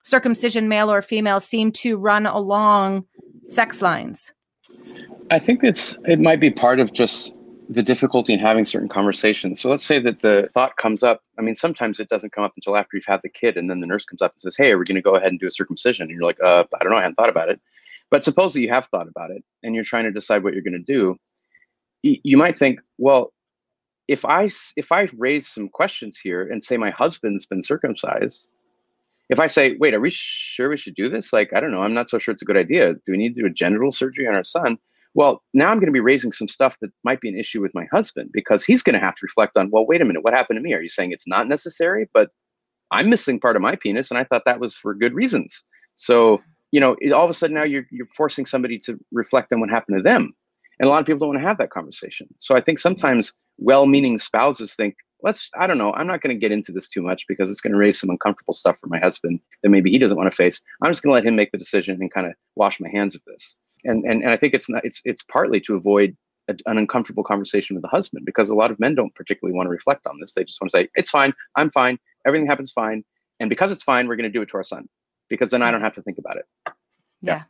[0.05, 3.05] circumcision male or female seem to run along
[3.49, 4.33] sex lines?
[5.31, 7.38] I think it's it might be part of just
[7.68, 9.61] the difficulty in having certain conversations.
[9.61, 11.22] So let's say that the thought comes up.
[11.38, 13.81] I mean, sometimes it doesn't come up until after you've had the kid, and then
[13.81, 15.46] the nurse comes up and says, "Hey, are we going to go ahead and do
[15.46, 16.98] a circumcision?" And you're like, "Uh, I don't know.
[16.98, 17.61] I hadn't thought about it."
[18.11, 20.62] But suppose that you have thought about it, and you're trying to decide what you're
[20.62, 21.16] going to do.
[22.02, 23.33] You might think, well,
[24.07, 28.46] if I if I raise some questions here and say my husband's been circumcised,
[29.28, 31.33] if I say, wait, are we sure we should do this?
[31.33, 31.83] Like, I don't know.
[31.83, 32.94] I'm not so sure it's a good idea.
[32.94, 34.78] Do we need to do a genital surgery on our son?
[35.14, 37.75] Well, now I'm going to be raising some stuff that might be an issue with
[37.75, 40.35] my husband because he's going to have to reflect on, well, wait a minute, what
[40.35, 40.75] happened to me?
[40.75, 42.09] Are you saying it's not necessary?
[42.12, 42.31] But
[42.90, 45.64] I'm missing part of my penis, and I thought that was for good reasons.
[45.94, 46.40] So,
[46.71, 49.71] you know, all of a sudden now you're you're forcing somebody to reflect on what
[49.71, 50.35] happened to them.
[50.79, 52.29] And a lot of people don't want to have that conversation.
[52.38, 54.94] So I think sometimes well-meaning spouses think,
[55.25, 57.61] let's, I don't know, I'm not going to get into this too much because it's
[57.61, 60.37] going to raise some uncomfortable stuff for my husband that maybe he doesn't want to
[60.37, 60.62] face.
[60.81, 63.16] I'm just going to let him make the decision and kind of wash my hands
[63.16, 66.17] of this and and, and I think it's not it's it's partly to avoid
[66.49, 69.67] a, an uncomfortable conversation with the husband because a lot of men don't particularly want
[69.67, 70.35] to reflect on this.
[70.35, 73.05] They just want to say it's fine, I'm fine, everything happens fine,
[73.41, 74.88] and because it's fine, we're going to do it to our son
[75.29, 76.47] because then I don't have to think about it.
[77.23, 77.43] Yeah,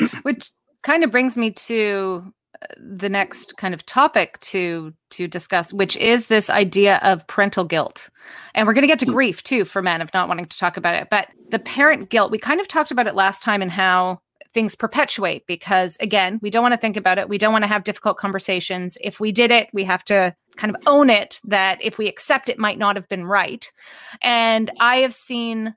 [0.00, 0.08] yeah.
[0.22, 0.50] which
[0.82, 5.96] kind of brings me to uh, the next kind of topic to to discuss which
[5.96, 8.08] is this idea of parental guilt
[8.54, 9.12] and we're going to get to hmm.
[9.12, 12.30] grief too for men of not wanting to talk about it but the parent guilt
[12.30, 14.20] we kind of talked about it last time and how
[14.58, 17.28] things perpetuate because again we don't want to think about it.
[17.28, 18.98] We don't want to have difficult conversations.
[19.00, 22.48] If we did it we have to kind of own it that if we accept
[22.48, 23.70] it might not have been right.
[24.20, 25.76] And i have seen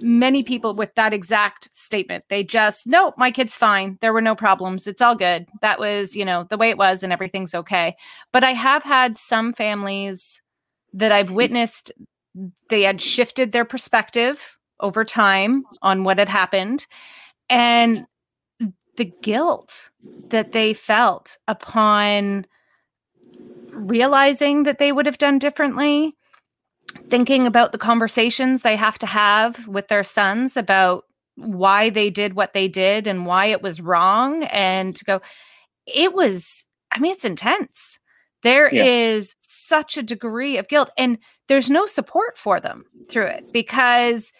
[0.00, 2.24] many people with that exact statement.
[2.28, 3.98] They just no my kid's fine.
[4.00, 4.88] There were no problems.
[4.88, 5.46] It's all good.
[5.60, 7.94] That was you know the way it was and everything's okay.
[8.32, 10.42] But i have had some families
[10.92, 11.92] that i've witnessed
[12.68, 16.88] they had shifted their perspective over time on what had happened
[17.48, 18.06] and
[18.96, 19.90] the guilt
[20.28, 22.46] that they felt upon
[23.72, 26.14] realizing that they would have done differently
[27.08, 31.04] thinking about the conversations they have to have with their sons about
[31.36, 35.20] why they did what they did and why it was wrong and to go
[35.86, 37.98] it was i mean it's intense
[38.42, 38.84] There yeah.
[38.84, 44.32] is such a degree of guilt and there's no support for them through it because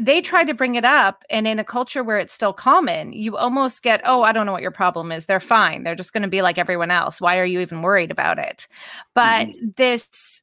[0.00, 3.36] they try to bring it up and in a culture where it's still common you
[3.36, 5.26] almost get oh i don't know what your problem is.
[5.26, 5.84] They're fine.
[5.84, 7.20] They're just going to be like everyone else.
[7.20, 8.66] Why are you even worried about it?
[9.14, 9.68] But mm-hmm.
[9.76, 10.42] this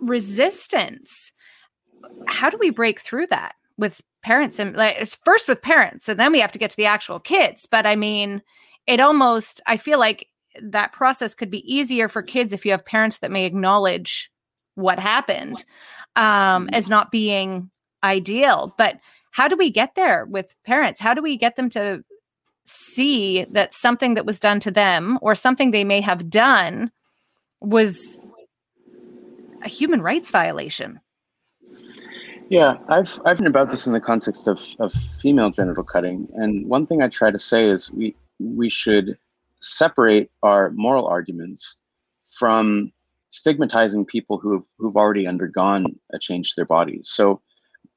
[0.00, 1.32] resistance
[2.28, 6.30] how do we break through that with parents and like first with parents and then
[6.30, 7.66] we have to get to the actual kids.
[7.66, 8.42] But i mean
[8.86, 10.28] it almost i feel like
[10.62, 14.30] that process could be easier for kids if you have parents that may acknowledge
[14.74, 15.64] what happened
[16.14, 16.74] um, mm-hmm.
[16.74, 17.70] as not being
[18.06, 18.74] ideal.
[18.78, 19.00] But
[19.32, 21.00] how do we get there with parents?
[21.00, 22.02] How do we get them to
[22.64, 26.90] see that something that was done to them or something they may have done
[27.60, 28.26] was
[29.62, 31.00] a human rights violation?
[32.48, 36.68] Yeah, I've I've written about this in the context of, of female genital cutting, and
[36.68, 39.18] one thing I try to say is we we should
[39.60, 41.80] separate our moral arguments
[42.38, 42.92] from
[43.30, 47.08] stigmatizing people who've who've already undergone a change to their bodies.
[47.08, 47.40] So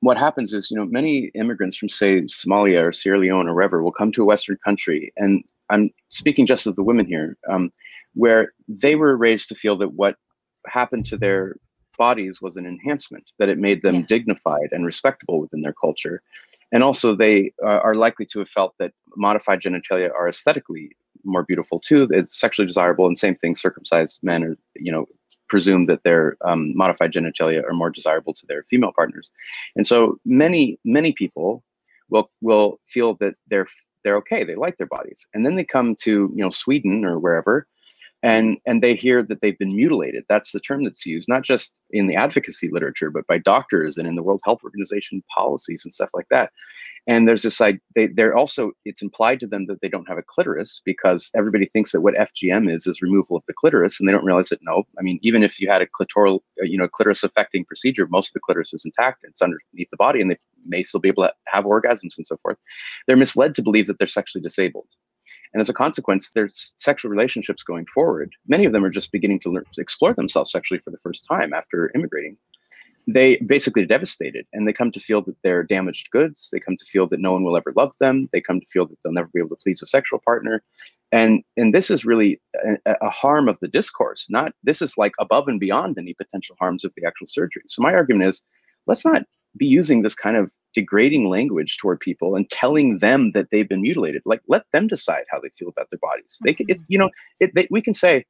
[0.01, 3.83] what happens is, you know, many immigrants from, say, Somalia or Sierra Leone or wherever
[3.83, 7.71] will come to a Western country, and I'm speaking just of the women here, um,
[8.13, 10.15] where they were raised to feel that what
[10.67, 11.55] happened to their
[11.97, 14.05] bodies was an enhancement, that it made them yeah.
[14.07, 16.21] dignified and respectable within their culture.
[16.71, 20.91] And also, they uh, are likely to have felt that modified genitalia are aesthetically
[21.25, 22.07] more beautiful too.
[22.11, 25.07] It's sexually desirable, and same thing, circumcised men are, you know,
[25.49, 29.31] presume that their um, modified genitalia are more desirable to their female partners,
[29.75, 31.63] and so many many people
[32.09, 33.67] will will feel that they're
[34.03, 37.19] they're okay, they like their bodies, and then they come to you know Sweden or
[37.19, 37.67] wherever,
[38.23, 40.25] and and they hear that they've been mutilated.
[40.29, 44.07] That's the term that's used, not just in the advocacy literature, but by doctors and
[44.07, 46.51] in the World Health Organization policies and stuff like that.
[47.07, 50.17] and there's this like they they're also it's implied to them that they don't have
[50.17, 54.07] a clitoris because everybody thinks that what FGM is is removal of the clitoris, and
[54.07, 54.83] they don't realize that no.
[54.97, 58.29] I mean, even if you had a clitoral, uh, you know, clitoris affecting procedure, most
[58.29, 59.23] of the clitoris is intact.
[59.23, 62.37] It's underneath the body, and they may still be able to have orgasms and so
[62.37, 62.57] forth.
[63.07, 64.87] They're misled to believe that they're sexually disabled.
[65.53, 69.39] And as a consequence, their sexual relationships going forward, many of them are just beginning
[69.41, 72.37] to, learn, to explore themselves sexually for the first time after immigrating.
[73.07, 76.49] They basically are devastated and they come to feel that they're damaged goods.
[76.51, 78.29] They come to feel that no one will ever love them.
[78.31, 80.61] They come to feel that they'll never be able to please a sexual partner.
[81.11, 82.39] And and this is really
[82.85, 86.55] a, a, harm of the discourse not this is like above and beyond any potential
[86.59, 87.63] harms of the actual surgery.
[87.67, 88.43] So my argument is
[88.85, 89.23] let's not
[89.57, 93.81] be using this kind of degrading language toward people and telling them that they've been
[93.81, 94.21] mutilated.
[94.25, 96.39] Like let them decide how they feel about their bodies.
[96.43, 96.93] They can, it's mm-hmm.
[96.93, 98.25] you know it, they, we can say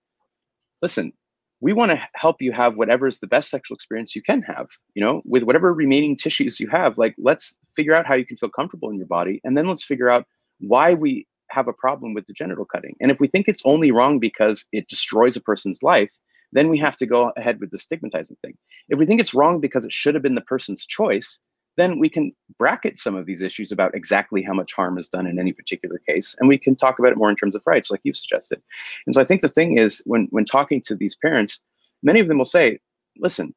[0.81, 1.13] listen
[1.61, 4.67] we want to help you have whatever is the best sexual experience you can have
[4.93, 5.21] you know?
[5.25, 8.89] With whatever remaining tissues you have like let's figure out how you can feel comfortable
[8.89, 10.25] in your body and then let's figure out
[10.59, 12.95] why we have a problem with the genital cutting.
[13.01, 16.17] And if we think it's only wrong because it destroys a person's life
[16.51, 18.57] then we have to go ahead with the stigmatizing thing.
[18.89, 21.39] If we think it's wrong because it should have been the person's choice
[21.77, 25.25] then we can bracket some of these issues about exactly how much harm is done
[25.25, 27.89] in any particular case and we can talk about it more in terms of rights
[27.89, 28.61] like you've suggested.
[29.05, 31.61] And so i think the thing is when when talking to these parents
[32.03, 32.79] many of them will say
[33.17, 33.53] listen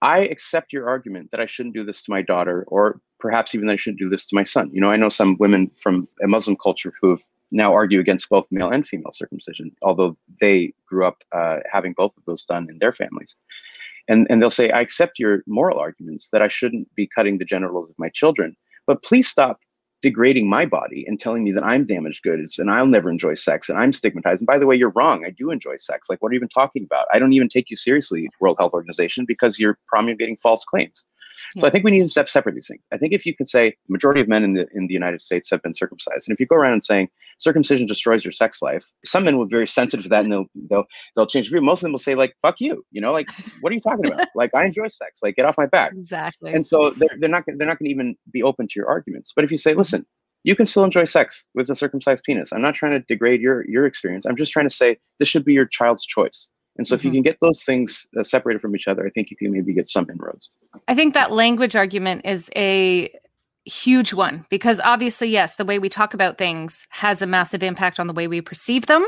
[0.00, 3.66] i accept your argument that i shouldn't do this to my daughter or perhaps even
[3.66, 4.70] that i shouldn't do this to my son.
[4.72, 8.28] You know i know some women from a muslim culture who have now argue against
[8.28, 12.68] both male and female circumcision although they grew up uh, having both of those done
[12.70, 13.36] in their families
[14.08, 17.44] and, and they'll say, I accept your moral arguments that I shouldn't be cutting the
[17.44, 19.58] genitals of my children, but please stop
[20.02, 23.68] degrading my body and telling me that I'm damaged goods and I'll never enjoy sex
[23.68, 24.42] and I'm stigmatized.
[24.42, 25.24] And by the way, you're wrong.
[25.24, 26.10] I do enjoy sex.
[26.10, 27.06] Like, what are you even talking about?
[27.12, 31.04] I don't even take you seriously, World Health Organization, because you're promulgating false claims.
[31.58, 32.82] So I think we need to step separate these things.
[32.92, 35.50] I think if you can say majority of men in the in the United States
[35.50, 38.84] have been circumcised, and if you go around and saying circumcision destroys your sex life,
[39.04, 41.60] some men will be very sensitive to that and they'll they'll they'll change view.
[41.60, 43.28] Most of them will say like "fuck you," you know, like
[43.60, 44.28] what are you talking about?
[44.34, 45.92] like I enjoy sex, like get off my back.
[45.92, 46.52] Exactly.
[46.52, 49.32] And so they're they're not they're not going to even be open to your arguments.
[49.34, 50.06] But if you say, listen,
[50.44, 52.52] you can still enjoy sex with a circumcised penis.
[52.52, 54.26] I'm not trying to degrade your your experience.
[54.26, 56.50] I'm just trying to say this should be your child's choice.
[56.76, 57.00] And so, mm-hmm.
[57.00, 57.16] if you mm-hmm.
[57.16, 59.88] can get those things uh, separated from each other, I think you can maybe get
[59.88, 60.50] some inroads.
[60.88, 63.12] I think that language argument is a
[63.64, 68.00] huge one because obviously, yes, the way we talk about things has a massive impact
[68.00, 69.06] on the way we perceive them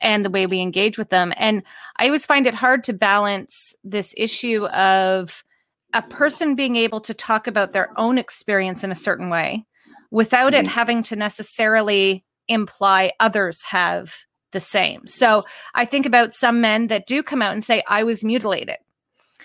[0.00, 1.32] and the way we engage with them.
[1.36, 1.62] And
[1.96, 5.44] I always find it hard to balance this issue of
[5.92, 9.64] a person being able to talk about their own experience in a certain way
[10.10, 10.66] without mm-hmm.
[10.66, 15.06] it having to necessarily imply others have the same.
[15.06, 18.76] So I think about some men that do come out and say, I was mutilated.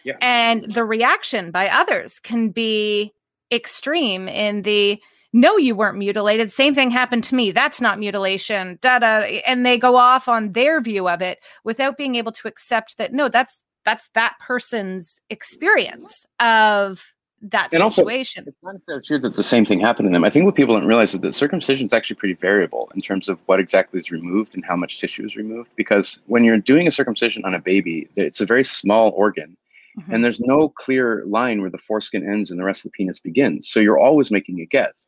[0.03, 0.17] Yeah.
[0.21, 3.13] And the reaction by others can be
[3.51, 5.01] extreme in the
[5.33, 6.51] no, you weren't mutilated.
[6.51, 7.51] Same thing happened to me.
[7.51, 8.77] That's not mutilation.
[8.81, 9.41] Da da.
[9.45, 13.13] And they go off on their view of it without being able to accept that
[13.13, 18.43] no, that's that's that person's experience of that and situation.
[18.43, 20.23] Also, it's not necessarily true that the same thing happened to them.
[20.23, 23.29] I think what people don't realize is that circumcision is actually pretty variable in terms
[23.29, 25.69] of what exactly is removed and how much tissue is removed.
[25.75, 29.57] Because when you're doing a circumcision on a baby, it's a very small organ.
[29.99, 30.13] Mm-hmm.
[30.13, 33.19] And there's no clear line where the foreskin ends and the rest of the penis
[33.19, 33.69] begins.
[33.69, 35.07] So you're always making a guess.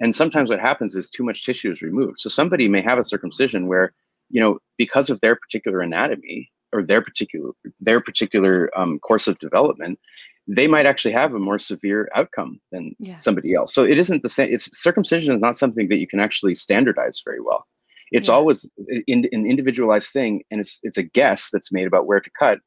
[0.00, 2.18] And sometimes what happens is too much tissue is removed.
[2.18, 3.92] So somebody may have a circumcision where,
[4.30, 9.38] you know, because of their particular anatomy or their particular their particular um, course of
[9.38, 10.00] development,
[10.46, 13.18] they might actually have a more severe outcome than yeah.
[13.18, 13.74] somebody else.
[13.74, 14.52] So it isn't the same.
[14.52, 17.66] It's circumcision is not something that you can actually standardize very well.
[18.12, 18.34] It's yeah.
[18.34, 18.70] always
[19.06, 22.58] in, an individualized thing, and it's it's a guess that's made about where to cut.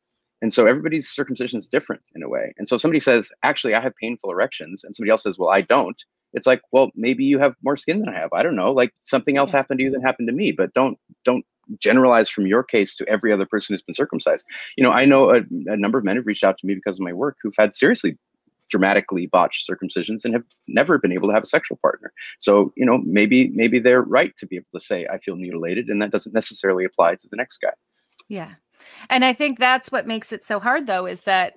[0.42, 2.54] And so everybody's circumcision is different in a way.
[2.58, 5.50] And so if somebody says, "Actually, I have painful erections," and somebody else says, "Well,
[5.50, 8.34] I don't," it's like, "Well, maybe you have more skin than I have.
[8.34, 8.72] I don't know.
[8.72, 11.46] Like something else happened to you than happened to me." But don't don't
[11.80, 14.46] generalize from your case to every other person who's been circumcised.
[14.78, 15.38] You know, I know a,
[15.68, 17.76] a number of men have reached out to me because of my work who've had
[17.76, 18.18] seriously
[18.70, 22.12] dramatically botched circumcisions and have never been able to have a sexual partner.
[22.40, 25.88] So, you know, maybe maybe they're right to be able to say I feel mutilated
[25.88, 27.74] and that doesn't necessarily apply to the next guy.
[28.28, 28.54] Yeah.
[29.10, 31.54] And I think that's what makes it so hard though is that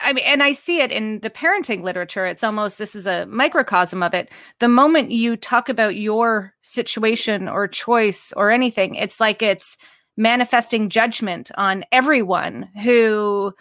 [0.00, 2.26] I mean, and I see it in the parenting literature.
[2.26, 4.30] It's almost this is a microcosm of it.
[4.60, 9.76] The moment you talk about your situation or choice or anything, it's like it's
[10.16, 13.52] manifesting judgment on everyone who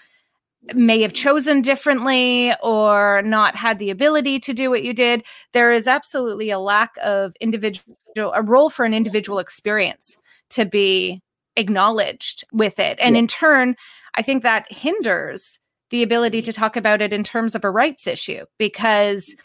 [0.74, 5.24] may have chosen differently or not had the ability to do what you did.
[5.54, 10.18] There is absolutely a lack of individual, a role for an individual experience
[10.52, 11.22] to be
[11.60, 12.98] acknowledged with it.
[13.00, 13.20] And yeah.
[13.20, 13.76] in turn,
[14.16, 16.46] I think that hinders the ability mm-hmm.
[16.46, 19.36] to talk about it in terms of a rights issue because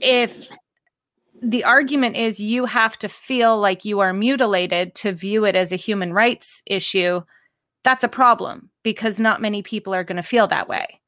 [0.00, 0.48] if
[1.42, 5.72] the argument is you have to feel like you are mutilated to view it as
[5.72, 7.20] a human rights issue.
[7.82, 11.00] That's a problem because not many people are going to feel that way.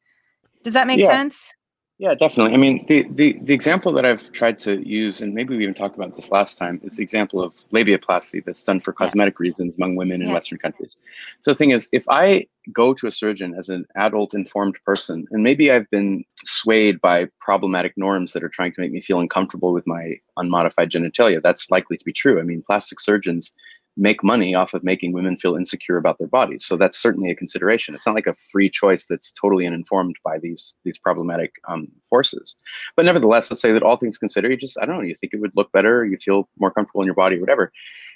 [0.62, 1.07] Does that make yeah.
[1.07, 1.55] sense?
[1.99, 2.53] Yeah, definitely.
[2.53, 5.72] I mean, the, the the example that I've tried to use, and maybe we even
[5.72, 9.76] talked about this last time, is the example of labiaplasty that's done for cosmetic reasons
[9.76, 10.34] among women in yeah.
[10.34, 10.97] Western countries.
[11.40, 15.26] So the thing is, if I go to a surgeon as an adult, informed person,
[15.30, 19.20] and maybe I've been swayed by problematic norms that are trying to make me feel
[19.20, 22.38] uncomfortable with my unmodified genitalia, that's likely to be true.
[22.38, 23.55] I mean, plastic surgeons
[23.97, 26.64] make money off of making women feel insecure about their bodies.
[26.64, 27.94] So that's certainly a consideration.
[27.94, 32.57] It's not like a free choice that's totally uninformed by these these problematic um, forces.
[32.94, 35.32] But nevertheless, let's say that all things considered, you just I don't know, you think
[35.32, 37.72] it would look better, you feel more comfortable in your body, whatever.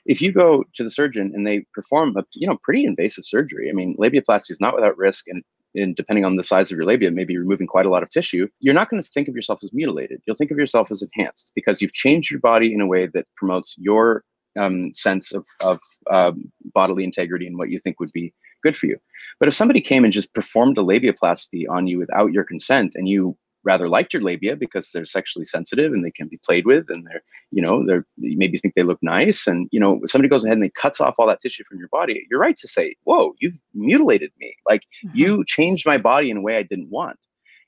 [0.07, 3.71] If you go to the surgeon and they perform a you know pretty invasive surgery,
[3.71, 5.43] I mean, labiaplasty is not without risk and
[5.75, 8.49] and depending on the size of your labia, maybe removing quite a lot of tissue,
[8.61, 10.21] you're not going to think of yourself as mutilated.
[10.27, 13.27] You'll think of yourself as enhanced because you've changed your body in a way that
[13.37, 14.25] promotes your
[14.59, 15.81] um, sense of, of
[16.11, 18.33] um, bodily integrity and what you think would be
[18.63, 18.99] good for you.
[19.39, 23.09] But if somebody came and just performed a labiaplasty on you without your consent and
[23.09, 26.89] you rather liked your labia because they're sexually sensitive and they can be played with
[26.89, 30.29] and they're you know they're you maybe think they look nice and you know somebody
[30.29, 32.69] goes ahead and they cuts off all that tissue from your body you're right to
[32.69, 35.17] say whoa you've mutilated me like mm-hmm.
[35.17, 37.19] you changed my body in a way i didn't want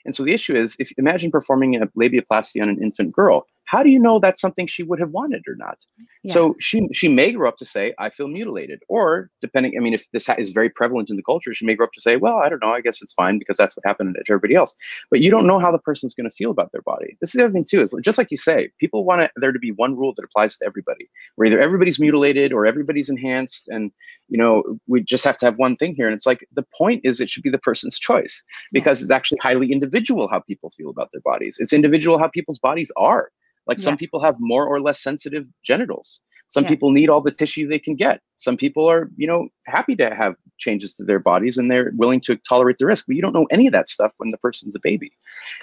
[0.04, 3.82] and so the issue is if imagine performing a labiaplasty on an infant girl how
[3.82, 5.78] do you know that's something she would have wanted or not?
[6.24, 6.34] Yeah.
[6.34, 9.94] So she she may grow up to say, "I feel mutilated," or depending, I mean,
[9.94, 12.36] if this is very prevalent in the culture, she may grow up to say, "Well,
[12.36, 14.74] I don't know, I guess it's fine because that's what happened to everybody else."
[15.10, 17.16] But you don't know how the person's going to feel about their body.
[17.20, 17.80] This is the other thing too.
[17.80, 20.66] Is just like you say, people want there to be one rule that applies to
[20.66, 23.90] everybody, where either everybody's mutilated or everybody's enhanced, and
[24.28, 26.06] you know we just have to have one thing here.
[26.06, 29.04] And it's like the point is it should be the person's choice because yeah.
[29.04, 31.56] it's actually highly individual how people feel about their bodies.
[31.58, 33.30] It's individual how people's bodies are.
[33.66, 33.84] Like yeah.
[33.84, 36.20] some people have more or less sensitive genitals.
[36.52, 36.70] Some yeah.
[36.70, 38.20] people need all the tissue they can get.
[38.36, 42.20] Some people are, you know, happy to have changes to their bodies and they're willing
[42.22, 43.06] to tolerate the risk.
[43.06, 45.12] But you don't know any of that stuff when the person's a baby.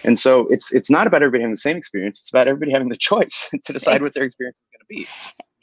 [0.03, 2.19] And so it's it's not about everybody having the same experience.
[2.19, 5.07] It's about everybody having the choice to decide what their experience is going to be.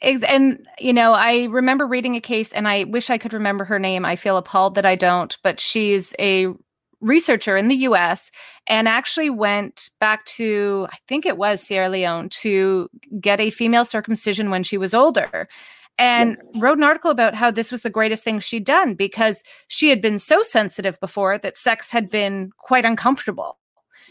[0.01, 3.79] And, you know, I remember reading a case and I wish I could remember her
[3.79, 4.05] name.
[4.05, 6.53] I feel appalled that I don't, but she's a
[7.01, 8.31] researcher in the US
[8.67, 12.89] and actually went back to, I think it was Sierra Leone, to
[13.19, 15.47] get a female circumcision when she was older.
[15.99, 16.61] And yeah.
[16.61, 19.99] wrote an article about how this was the greatest thing she'd done because she had
[19.99, 23.57] been so sensitive before that sex had been quite uncomfortable.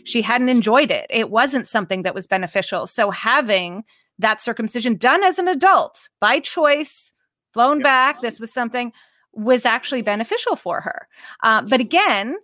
[0.05, 1.07] She hadn't enjoyed it.
[1.11, 2.89] It wasn't something that was beneficial.
[2.89, 3.85] So having
[4.19, 7.13] that circumcision done as an adult by choice,
[7.53, 7.85] flown yeah.
[7.85, 8.93] back, this was something
[9.33, 11.09] was actually beneficial for her.
[11.43, 12.37] Uh, but again,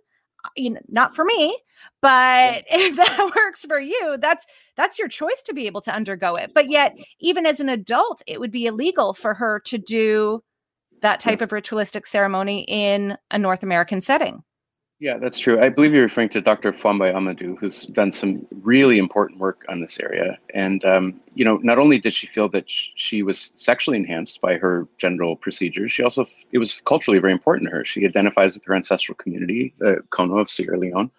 [0.45, 1.57] Uh, you know, not for me,
[2.01, 6.33] but if that works for you, that's that's your choice to be able to undergo
[6.33, 6.51] it.
[6.53, 10.43] But yet, even as an adult, it would be illegal for her to do
[11.01, 14.43] that type of ritualistic ceremony in a North American setting.
[15.03, 15.59] Yeah, that's true.
[15.59, 16.71] I believe you're referring to Dr.
[16.71, 20.37] Fuambai Ahmadu, who's done some really important work on this area.
[20.53, 24.39] And, um, you know, not only did she feel that sh- she was sexually enhanced
[24.39, 26.23] by her genital procedures, she also,
[26.53, 27.83] it was culturally very important to her.
[27.83, 31.11] She identifies with her ancestral community, the Kono of Sierra Leone.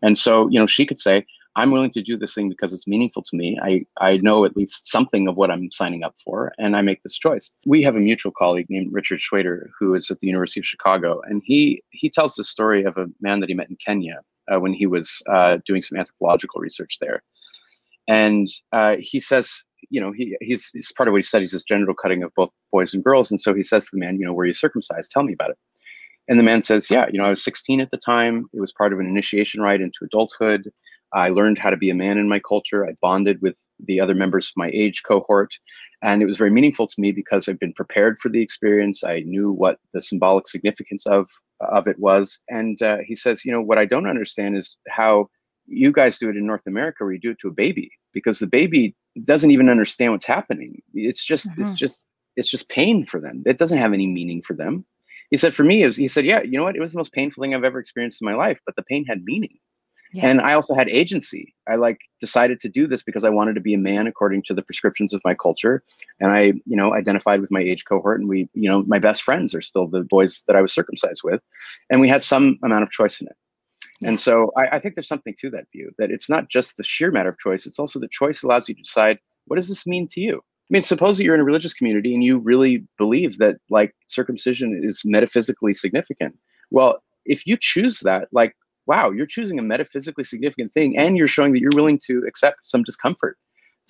[0.00, 1.26] And so, you know, she could say,
[1.56, 3.58] I'm willing to do this thing because it's meaningful to me.
[3.62, 7.02] I, I know at least something of what I'm signing up for, and I make
[7.02, 7.54] this choice.
[7.64, 11.20] We have a mutual colleague named Richard Shweder who is at the University of Chicago,
[11.24, 14.20] and he he tells the story of a man that he met in Kenya
[14.52, 17.22] uh, when he was uh, doing some anthropological research there,
[18.08, 21.62] and uh, he says, you know, he he's, he's part of what he studies is
[21.62, 24.26] genital cutting of both boys and girls, and so he says to the man, you
[24.26, 25.12] know, were you circumcised?
[25.12, 25.58] Tell me about it.
[26.26, 28.46] And the man says, yeah, you know, I was 16 at the time.
[28.54, 30.72] It was part of an initiation rite into adulthood.
[31.14, 32.86] I learned how to be a man in my culture.
[32.86, 35.54] I bonded with the other members of my age cohort.
[36.02, 39.04] And it was very meaningful to me because I've been prepared for the experience.
[39.04, 42.42] I knew what the symbolic significance of, of it was.
[42.48, 45.28] And uh, he says, you know, what I don't understand is how
[45.66, 48.38] you guys do it in North America where you do it to a baby because
[48.38, 48.94] the baby
[49.24, 50.82] doesn't even understand what's happening.
[50.92, 51.62] It's just, mm-hmm.
[51.62, 53.42] it's just, it's just pain for them.
[53.46, 54.84] It doesn't have any meaning for them.
[55.30, 56.76] He said, for me, was, he said, yeah, you know what?
[56.76, 59.06] It was the most painful thing I've ever experienced in my life, but the pain
[59.06, 59.56] had meaning.
[60.14, 60.28] Yeah.
[60.28, 61.52] And I also had agency.
[61.68, 64.54] I like decided to do this because I wanted to be a man according to
[64.54, 65.82] the prescriptions of my culture.
[66.20, 68.20] And I, you know, identified with my age cohort.
[68.20, 71.22] And we, you know, my best friends are still the boys that I was circumcised
[71.24, 71.40] with.
[71.90, 73.36] And we had some amount of choice in it.
[74.00, 74.10] Yeah.
[74.10, 76.84] And so I, I think there's something to that view that it's not just the
[76.84, 79.84] sheer matter of choice, it's also the choice allows you to decide what does this
[79.84, 80.36] mean to you?
[80.38, 83.96] I mean, suppose that you're in a religious community and you really believe that like
[84.06, 86.38] circumcision is metaphysically significant.
[86.70, 88.54] Well, if you choose that, like
[88.86, 92.58] wow, you're choosing a metaphysically significant thing and you're showing that you're willing to accept
[92.62, 93.36] some discomfort.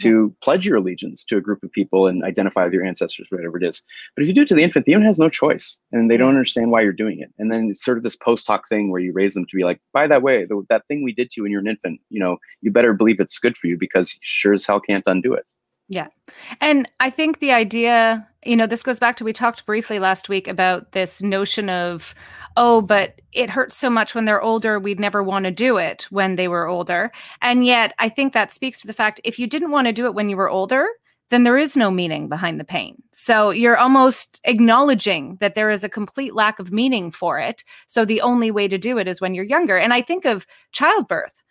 [0.00, 3.56] to pledge your allegiance to a group of people and identify with your ancestors, whatever
[3.56, 3.82] it is.
[4.16, 6.16] But if you do it to the infant, the infant has no choice and they
[6.16, 7.32] don't understand why you're doing it.
[7.38, 9.64] And then it's sort of this post hoc thing where you raise them to be
[9.64, 12.00] like, by that way, the, that thing we did to you when you're an infant,
[12.10, 15.04] you know, you better believe it's good for you because you sure as hell can't
[15.06, 15.44] undo it.
[15.94, 16.08] Yeah.
[16.60, 20.28] And I think the idea, you know, this goes back to we talked briefly last
[20.28, 22.16] week about this notion of,
[22.56, 26.08] oh, but it hurts so much when they're older, we'd never want to do it
[26.10, 27.12] when they were older.
[27.42, 30.06] And yet, I think that speaks to the fact if you didn't want to do
[30.06, 30.88] it when you were older,
[31.30, 33.00] then there is no meaning behind the pain.
[33.12, 37.62] So you're almost acknowledging that there is a complete lack of meaning for it.
[37.86, 39.78] So the only way to do it is when you're younger.
[39.78, 41.43] And I think of childbirth.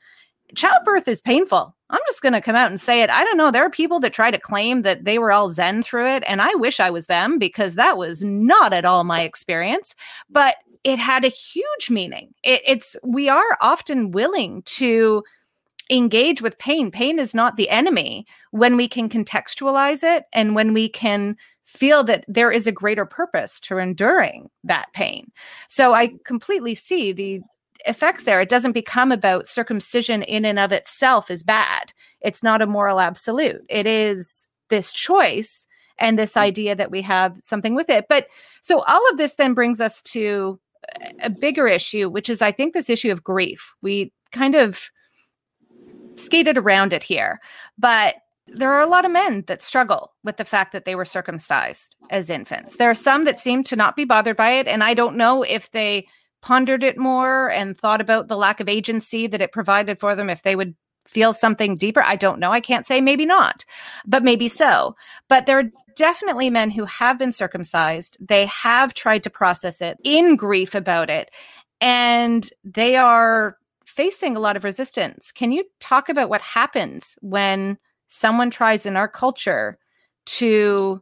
[0.55, 3.11] Childbirth is painful I'm just going to come out and say it.
[3.11, 3.51] I don't know.
[3.51, 6.23] There are people that try to claim that they were all Zen through it.
[6.25, 9.93] And I wish I was them because that was not at all my experience.
[10.27, 12.33] But it had a huge meaning.
[12.41, 15.23] It, it's, we are often willing to
[15.91, 16.89] engage with pain.
[16.89, 22.03] Pain is not the enemy when we can contextualize it and when we can feel
[22.05, 25.31] that there is a greater purpose to enduring that pain.
[25.67, 27.41] So I completely see the
[27.85, 28.41] effects there.
[28.41, 31.93] It doesn't become about circumcision in and of itself is bad.
[32.21, 33.61] It's not a moral absolute.
[33.69, 35.67] It is this choice
[35.97, 36.41] and this mm.
[36.41, 38.05] idea that we have something with it.
[38.09, 38.27] But
[38.61, 40.59] so all of this then brings us to
[41.21, 43.73] a bigger issue, which is I think this issue of grief.
[43.81, 44.89] We kind of
[46.15, 47.39] skated around it here,
[47.77, 48.15] but
[48.47, 51.95] there are a lot of men that struggle with the fact that they were circumcised
[52.09, 52.75] as infants.
[52.75, 54.67] There are some that seem to not be bothered by it.
[54.67, 56.07] And I don't know if they
[56.43, 60.29] pondered it more and thought about the lack of agency that it provided for them
[60.29, 60.75] if they would
[61.05, 62.51] feel something deeper i don't know.
[62.51, 63.63] I can't say maybe not
[64.05, 64.95] but maybe so.
[65.29, 68.17] But there are definitely men who have been circumcised.
[68.19, 71.31] They have tried to process it in grief about it
[71.79, 75.31] and they are facing a lot of resistance.
[75.31, 77.77] Can you talk about what happens when
[78.09, 79.77] someone tries in our culture
[80.25, 81.01] to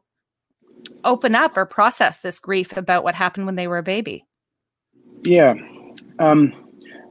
[1.03, 4.25] open up or process this grief about what happened when they were a baby
[5.23, 5.55] yeah.
[6.19, 6.53] Um,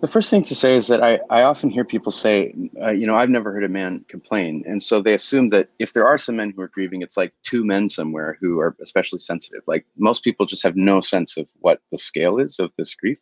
[0.00, 3.06] the first thing to say is that I, I often hear people say, uh, you
[3.06, 4.64] know, I've never heard a man complain.
[4.66, 7.34] And so they assume that if there are some men who are grieving, it's like
[7.42, 9.62] two men somewhere who are especially sensitive.
[9.66, 13.18] Like most people just have no sense of what the scale is of this grief.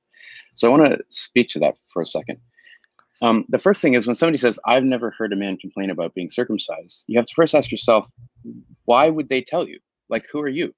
[0.54, 2.38] So I want to speak to that for a second.
[3.20, 6.14] Um, the first thing is when somebody says, I've never heard a man complain about
[6.14, 8.08] being circumcised, you have to first ask yourself,
[8.84, 9.80] why would they tell you?
[10.08, 10.72] Like, who are you?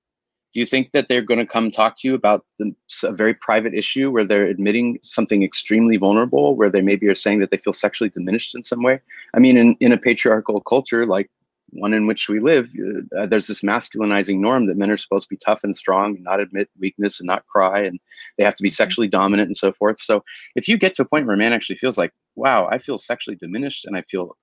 [0.53, 2.75] Do you think that they're going to come talk to you about the,
[3.05, 7.39] a very private issue where they're admitting something extremely vulnerable, where they maybe are saying
[7.41, 9.01] that they feel sexually diminished in some way?
[9.35, 11.31] I mean, in, in a patriarchal culture like
[11.73, 12.69] one in which we live,
[13.17, 16.25] uh, there's this masculinizing norm that men are supposed to be tough and strong and
[16.25, 18.01] not admit weakness and not cry, and
[18.37, 18.75] they have to be mm-hmm.
[18.75, 20.01] sexually dominant and so forth.
[20.01, 20.25] So
[20.57, 22.99] if you get to a point where a man actually feels like, wow, I feel
[22.99, 24.37] sexually diminished and I feel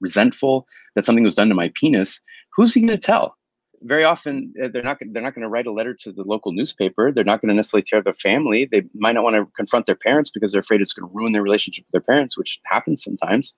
[0.00, 2.22] resentful that something was done to my penis,
[2.54, 3.37] who's he going to tell?
[3.82, 6.52] Very often uh, they're not they're not going to write a letter to the local
[6.52, 7.12] newspaper.
[7.12, 8.66] They're not going to necessarily tell their family.
[8.70, 11.32] They might not want to confront their parents because they're afraid it's going to ruin
[11.32, 13.54] their relationship with their parents, which happens sometimes.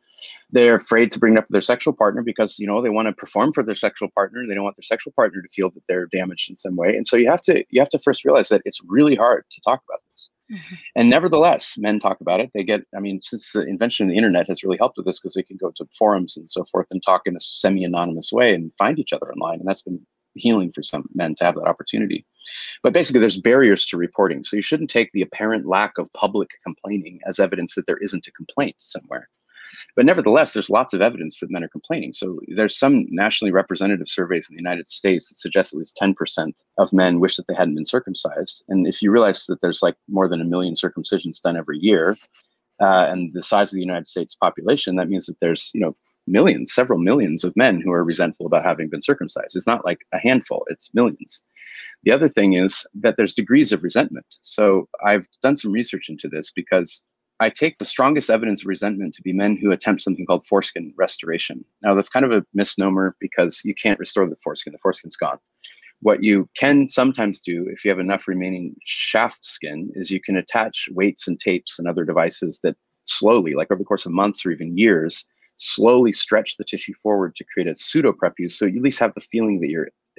[0.51, 3.09] They're afraid to bring it up with their sexual partner because you know they want
[3.09, 4.45] to perform for their sexual partner.
[4.47, 6.97] They don't want their sexual partner to feel that they're damaged in some way.
[6.97, 9.61] And so you have to you have to first realize that it's really hard to
[9.63, 10.59] talk about this.
[10.59, 10.75] Mm-hmm.
[10.97, 12.51] And nevertheless, men talk about it.
[12.55, 15.21] They get, I mean, since the invention of the internet has really helped with this
[15.21, 18.33] because they can go to forums and so forth and talk in a semi anonymous
[18.33, 19.61] way and find each other online.
[19.61, 20.05] And that's been
[20.35, 22.25] healing for some men to have that opportunity.
[22.83, 24.43] But basically, there's barriers to reporting.
[24.45, 28.27] So you shouldn't take the apparent lack of public complaining as evidence that there isn't
[28.27, 29.29] a complaint somewhere.
[29.97, 32.13] But nevertheless, there's lots of evidence that men are complaining.
[32.13, 36.53] So there's some nationally representative surveys in the United States that suggest at least 10%
[36.79, 38.65] of men wish that they hadn't been circumcised.
[38.69, 42.17] And if you realize that there's like more than a million circumcisions done every year,
[42.81, 45.95] uh, and the size of the United States population, that means that there's you know
[46.27, 49.57] millions, several millions of men who are resentful about having been circumcised.
[49.57, 51.43] It's not like a handful, it's millions.
[52.05, 54.27] The other thing is that there's degrees of resentment.
[54.41, 57.05] So I've done some research into this because
[57.41, 60.93] I take the strongest evidence of resentment to be men who attempt something called foreskin
[60.97, 61.65] restoration.
[61.83, 65.39] Now, that's kind of a misnomer because you can't restore the foreskin, the foreskin's gone.
[66.03, 70.37] What you can sometimes do if you have enough remaining shaft skin is you can
[70.37, 74.45] attach weights and tapes and other devices that slowly, like over the course of months
[74.45, 75.27] or even years,
[75.57, 78.59] slowly stretch the tissue forward to create a pseudo prepuce.
[78.59, 79.69] So you at least have the feeling that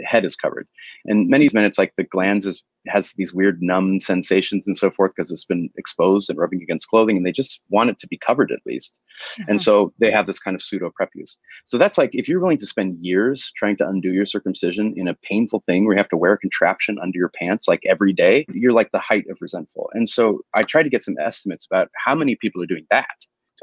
[0.01, 0.67] your head is covered.
[1.05, 4.89] And many men, it's like the glans is, has these weird numb sensations and so
[4.89, 8.07] forth because it's been exposed and rubbing against clothing, and they just want it to
[8.07, 8.99] be covered at least.
[9.39, 9.51] Mm-hmm.
[9.51, 11.37] And so they have this kind of pseudo prepuce.
[11.65, 15.07] So that's like if you're willing to spend years trying to undo your circumcision in
[15.07, 18.13] a painful thing where you have to wear a contraption under your pants like every
[18.13, 19.89] day, you're like the height of resentful.
[19.93, 23.07] And so I tried to get some estimates about how many people are doing that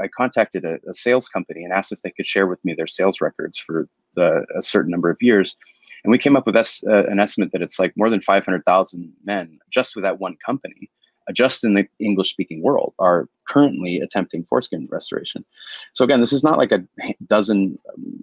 [0.01, 2.87] I contacted a, a, sales company and asked if they could share with me their
[2.87, 5.57] sales records for the, a certain number of years.
[6.05, 9.13] And we came up with this, uh, an estimate that it's like more than 500,000
[9.25, 10.91] men just with that one company
[11.33, 15.45] just in the English speaking world, are currently attempting foreskin restoration.
[15.93, 16.85] So, again, this is not like a
[17.27, 17.79] dozen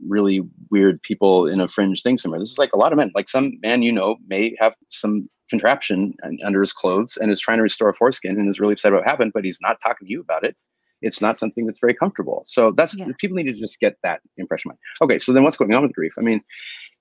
[0.08, 2.40] really weird people in a fringe thing somewhere.
[2.40, 3.12] This is like a lot of men.
[3.16, 7.58] Like some man you know may have some contraption under his clothes and is trying
[7.58, 10.08] to restore a foreskin and is really upset about what happened, but he's not talking
[10.08, 10.56] to you about it.
[11.06, 12.42] It's not something that's very comfortable.
[12.46, 13.08] So that's yeah.
[13.18, 14.72] people need to just get that impression.
[15.02, 16.14] Okay, so then what's going on with grief?
[16.18, 16.42] I mean,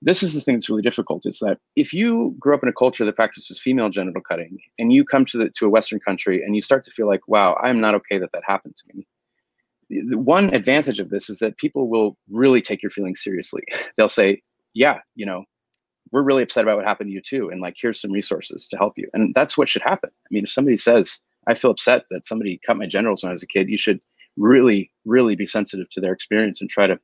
[0.01, 2.73] this is the thing that's really difficult is that if you grew up in a
[2.73, 6.41] culture that practices female genital cutting and you come to the to a western country
[6.43, 9.07] and you start to feel like wow i'm not okay that that happened to me
[9.89, 13.63] the one advantage of this is that people will really take your feelings seriously
[13.97, 14.41] they'll say
[14.73, 15.43] yeah you know
[16.11, 18.77] we're really upset about what happened to you too and like here's some resources to
[18.77, 22.03] help you and that's what should happen i mean if somebody says i feel upset
[22.11, 23.99] that somebody cut my genitals when i was a kid you should
[24.37, 26.99] really really be sensitive to their experience and try to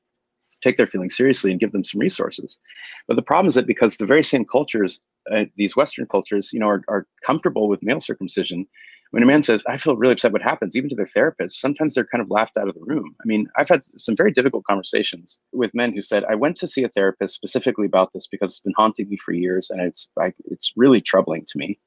[0.62, 2.60] take their feelings seriously and give them some resources.
[3.08, 6.60] But the problem is that because the very same cultures, uh, these Western cultures, you
[6.60, 8.68] know, are, are comfortable with male circumcision,
[9.12, 11.94] when a man says, I feel really upset what happens, even to their therapist, sometimes
[11.94, 13.14] they're kind of laughed out of the room.
[13.22, 16.68] I mean, I've had some very difficult conversations with men who said, I went to
[16.68, 20.10] see a therapist specifically about this because it's been haunting me for years and it's
[20.18, 21.78] I, it's really troubling to me.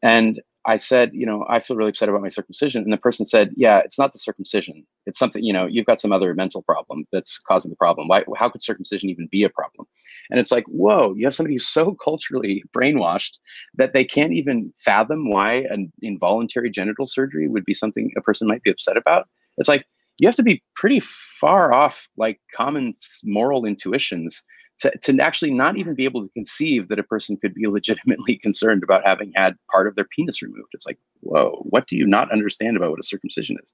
[0.00, 2.82] And I said, you know, I feel really upset about my circumcision.
[2.82, 4.86] And the person said, yeah, it's not the circumcision.
[5.06, 8.08] It's something, you know, you've got some other mental problem that's causing the problem.
[8.08, 9.86] Why, how could circumcision even be a problem?
[10.30, 13.38] And it's like, whoa, you have somebody who's so culturally brainwashed
[13.74, 18.48] that they can't even fathom why an involuntary genital surgery would be something a person
[18.48, 19.28] might be upset about.
[19.58, 19.86] It's like,
[20.18, 22.92] you have to be pretty far off like common
[23.24, 24.42] moral intuitions
[24.80, 28.36] to, to actually not even be able to conceive that a person could be legitimately
[28.38, 30.68] concerned about having had part of their penis removed.
[30.72, 33.72] It's like, whoa, what do you not understand about what a circumcision is?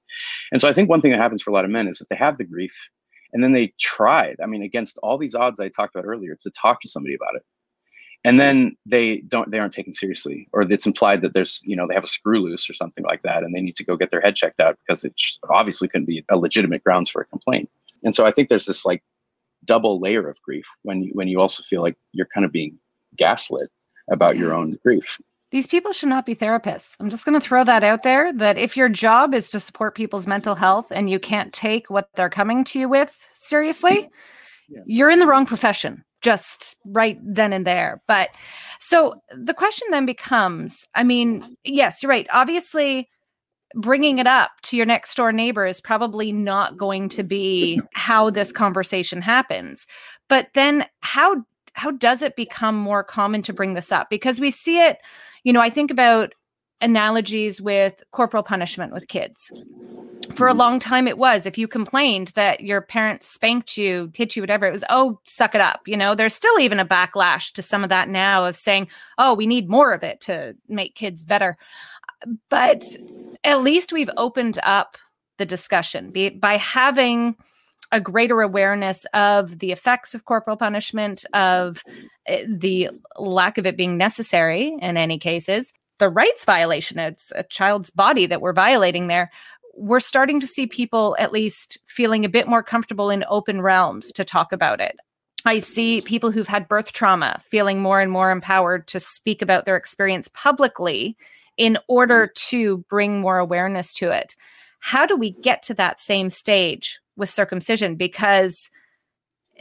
[0.51, 2.09] And so I think one thing that happens for a lot of men is that
[2.09, 2.75] they have the grief
[3.33, 6.51] and then they tried, I mean, against all these odds I talked about earlier, to
[6.51, 7.43] talk to somebody about it.
[8.23, 11.87] And then they don't they aren't taken seriously, or it's implied that there's, you know,
[11.87, 14.11] they have a screw loose or something like that, and they need to go get
[14.11, 15.13] their head checked out because it
[15.49, 17.67] obviously couldn't be a legitimate grounds for a complaint.
[18.03, 19.01] And so I think there's this like
[19.65, 22.77] double layer of grief when you, when you also feel like you're kind of being
[23.15, 23.69] gaslit
[24.11, 25.19] about your own grief.
[25.51, 26.95] These people should not be therapists.
[26.99, 29.95] I'm just going to throw that out there that if your job is to support
[29.95, 34.09] people's mental health and you can't take what they're coming to you with seriously,
[34.69, 34.81] yeah.
[34.85, 38.01] you're in the wrong profession just right then and there.
[38.07, 38.29] But
[38.79, 42.27] so the question then becomes I mean, yes, you're right.
[42.31, 43.09] Obviously,
[43.75, 48.29] bringing it up to your next door neighbor is probably not going to be how
[48.29, 49.87] this conversation happens.
[50.27, 51.43] But then how
[51.73, 54.09] how does it become more common to bring this up?
[54.09, 54.97] Because we see it
[55.43, 56.33] you know i think about
[56.83, 59.51] analogies with corporal punishment with kids.
[60.33, 60.59] For a mm-hmm.
[60.59, 64.65] long time it was if you complained that your parents spanked you hit you whatever
[64.65, 66.15] it was oh suck it up you know?
[66.15, 68.87] There's still even a backlash to some of that now of saying
[69.19, 71.55] oh we need more of it to make kids better.
[72.49, 72.83] But
[73.43, 74.97] at least we've opened up
[75.37, 77.35] the discussion by having
[77.91, 81.83] a greater awareness of the effects of corporal punishment, of
[82.25, 86.99] eh, the lack of it being necessary in any cases, the rights violation.
[86.99, 89.29] It's a child's body that we're violating there.
[89.75, 94.11] We're starting to see people at least feeling a bit more comfortable in open realms
[94.13, 94.95] to talk about it.
[95.43, 99.65] I see people who've had birth trauma feeling more and more empowered to speak about
[99.65, 101.17] their experience publicly
[101.57, 102.57] in order mm-hmm.
[102.57, 104.35] to bring more awareness to it.
[104.79, 107.95] How do we get to that same stage with circumcision?
[107.95, 108.69] Because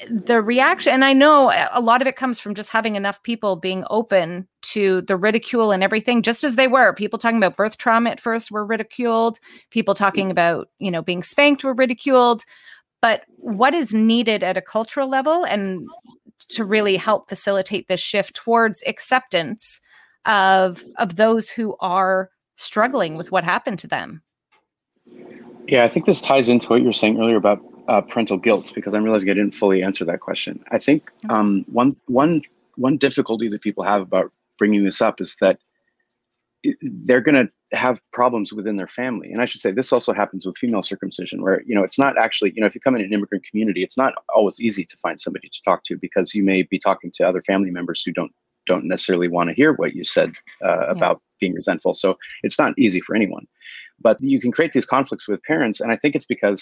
[0.09, 3.57] the reaction, and I know a lot of it comes from just having enough people
[3.57, 6.95] being open to the ridicule and everything, just as they were.
[6.95, 9.39] People talking about birth trauma at first were ridiculed,
[9.71, 10.33] people talking mm-hmm.
[10.33, 12.45] about, you know, being spanked were ridiculed.
[13.03, 15.89] But what is needed at a cultural level and
[16.51, 19.81] to really help facilitate this shift towards acceptance
[20.27, 24.23] of of those who are struggling with what happened to them.
[25.67, 28.73] Yeah, I think this ties into what you were saying earlier about uh, parental guilt
[28.75, 30.63] because I'm realizing I didn't fully answer that question.
[30.71, 32.43] I think um, one one
[32.77, 35.59] one difficulty that people have about bringing this up is that
[36.83, 40.45] they're going to have problems within their family and i should say this also happens
[40.45, 43.01] with female circumcision where you know it's not actually you know if you come in
[43.01, 46.43] an immigrant community it's not always easy to find somebody to talk to because you
[46.43, 48.33] may be talking to other family members who don't
[48.71, 50.31] don't necessarily want to hear what you said
[50.69, 51.95] uh, about being resentful.
[51.95, 52.09] So
[52.43, 53.47] it's not easy for anyone.
[54.07, 56.61] But you can create these conflicts with parents, and I think it's because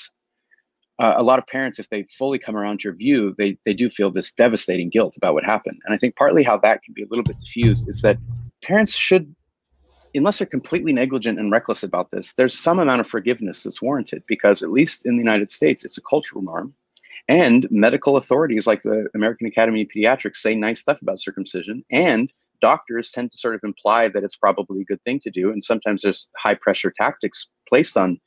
[1.03, 3.89] uh, a lot of parents, if they fully come around your view, they they do
[3.89, 5.79] feel this devastating guilt about what happened.
[5.85, 8.19] And I think partly how that can be a little bit diffused is that
[8.63, 9.35] parents should
[10.15, 14.23] unless they're completely negligent and reckless about this, there's some amount of forgiveness that's warranted
[14.27, 16.75] because, at least in the United States, it's a cultural norm.
[17.29, 21.85] And medical authorities like the American Academy of Pediatrics say nice stuff about circumcision.
[21.91, 25.51] And doctors tend to sort of imply that it's probably a good thing to do.
[25.51, 28.19] And sometimes there's high pressure tactics placed on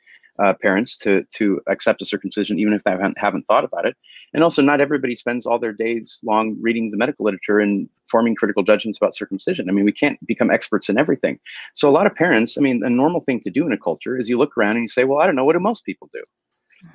[0.42, 3.96] uh, parents to to accept a circumcision, even if they haven't, haven't thought about it.
[4.34, 8.36] And also, not everybody spends all their days long reading the medical literature and forming
[8.36, 9.70] critical judgments about circumcision.
[9.70, 11.40] I mean, we can't become experts in everything.
[11.76, 14.18] So, a lot of parents, I mean, a normal thing to do in a culture
[14.18, 16.10] is you look around and you say, well, I don't know, what do most people
[16.14, 16.24] do?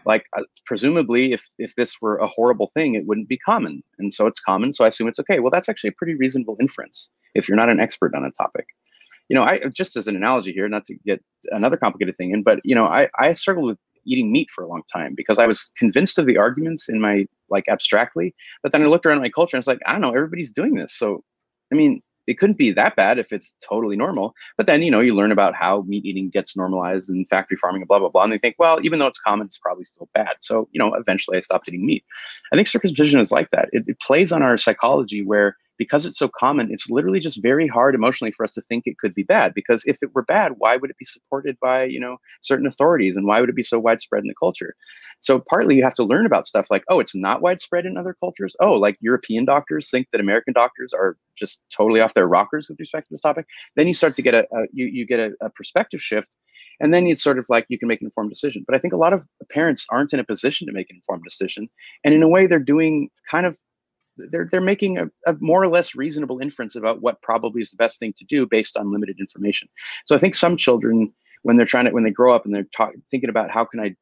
[0.04, 4.12] Like, uh, presumably, if if this were a horrible thing, it wouldn't be common, and
[4.12, 4.72] so it's common.
[4.72, 5.40] So I assume it's okay.
[5.40, 8.66] Well, that's actually a pretty reasonable inference if you're not an expert on a topic
[9.28, 12.42] you know, I just as an analogy here, not to get another complicated thing in,
[12.42, 15.46] but you know, I I struggled with eating meat for a long time because I
[15.46, 19.28] was convinced of the arguments in my like abstractly, but then I looked around my
[19.28, 20.96] culture and it's like, I don't know, everybody's doing this.
[20.96, 21.22] So,
[21.72, 24.34] I mean, it couldn't be that bad if it's totally normal.
[24.56, 27.82] But then, you know, you learn about how meat eating gets normalized and factory farming
[27.82, 28.24] and blah, blah, blah.
[28.24, 30.36] And they think, well, even though it's common, it's probably still bad.
[30.40, 32.04] So, you know, eventually I stopped eating meat.
[32.52, 33.68] I think circumcision is like that.
[33.72, 37.66] It, it plays on our psychology where because it's so common, it's literally just very
[37.66, 39.54] hard emotionally for us to think it could be bad.
[39.54, 43.16] Because if it were bad, why would it be supported by you know certain authorities,
[43.16, 44.74] and why would it be so widespread in the culture?
[45.20, 48.16] So partly you have to learn about stuff like, oh, it's not widespread in other
[48.18, 48.56] cultures.
[48.60, 52.80] Oh, like European doctors think that American doctors are just totally off their rockers with
[52.80, 53.46] respect to this topic.
[53.76, 56.36] Then you start to get a, a you you get a, a perspective shift,
[56.80, 58.64] and then it's sort of like you can make an informed decision.
[58.66, 61.24] But I think a lot of parents aren't in a position to make an informed
[61.24, 61.68] decision,
[62.04, 63.58] and in a way they're doing kind of
[64.16, 67.76] they're they're making a, a, more or less reasonable inference about what probably is the
[67.76, 69.68] best thing to do based on limited information.
[70.06, 71.12] So I think some children,
[71.42, 73.80] when they're trying to when they grow up and they're talk, thinking about how can
[73.80, 73.94] I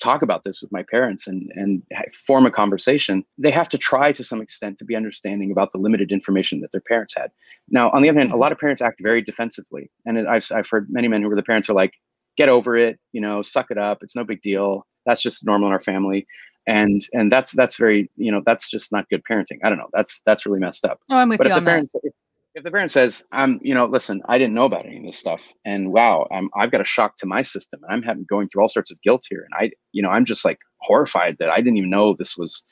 [0.00, 1.82] talk about this with my parents and and
[2.12, 5.78] form a conversation, they have to try to some extent to be understanding about the
[5.78, 7.30] limited information that their parents had.
[7.68, 10.68] Now, on the other hand, a lot of parents act very defensively, and I've I've
[10.68, 11.94] heard many men who were the parents are like,
[12.36, 14.02] "Get over it, you know, suck it up.
[14.02, 14.86] It's no big deal.
[15.06, 16.26] That's just normal in our family."
[16.68, 19.58] And and that's that's very you know that's just not good parenting.
[19.64, 19.88] I don't know.
[19.92, 21.00] That's that's really messed up.
[21.10, 22.12] Oh i'm with but you if on the parent that.
[22.54, 25.18] if the parent says i'm you know listen i didn't know about any of this
[25.18, 28.48] stuff and wow i'm i've got a shock to my system and i'm having going
[28.48, 31.50] through all sorts of guilt here and i you know i'm just like horrified that
[31.50, 32.64] i didn't even know this was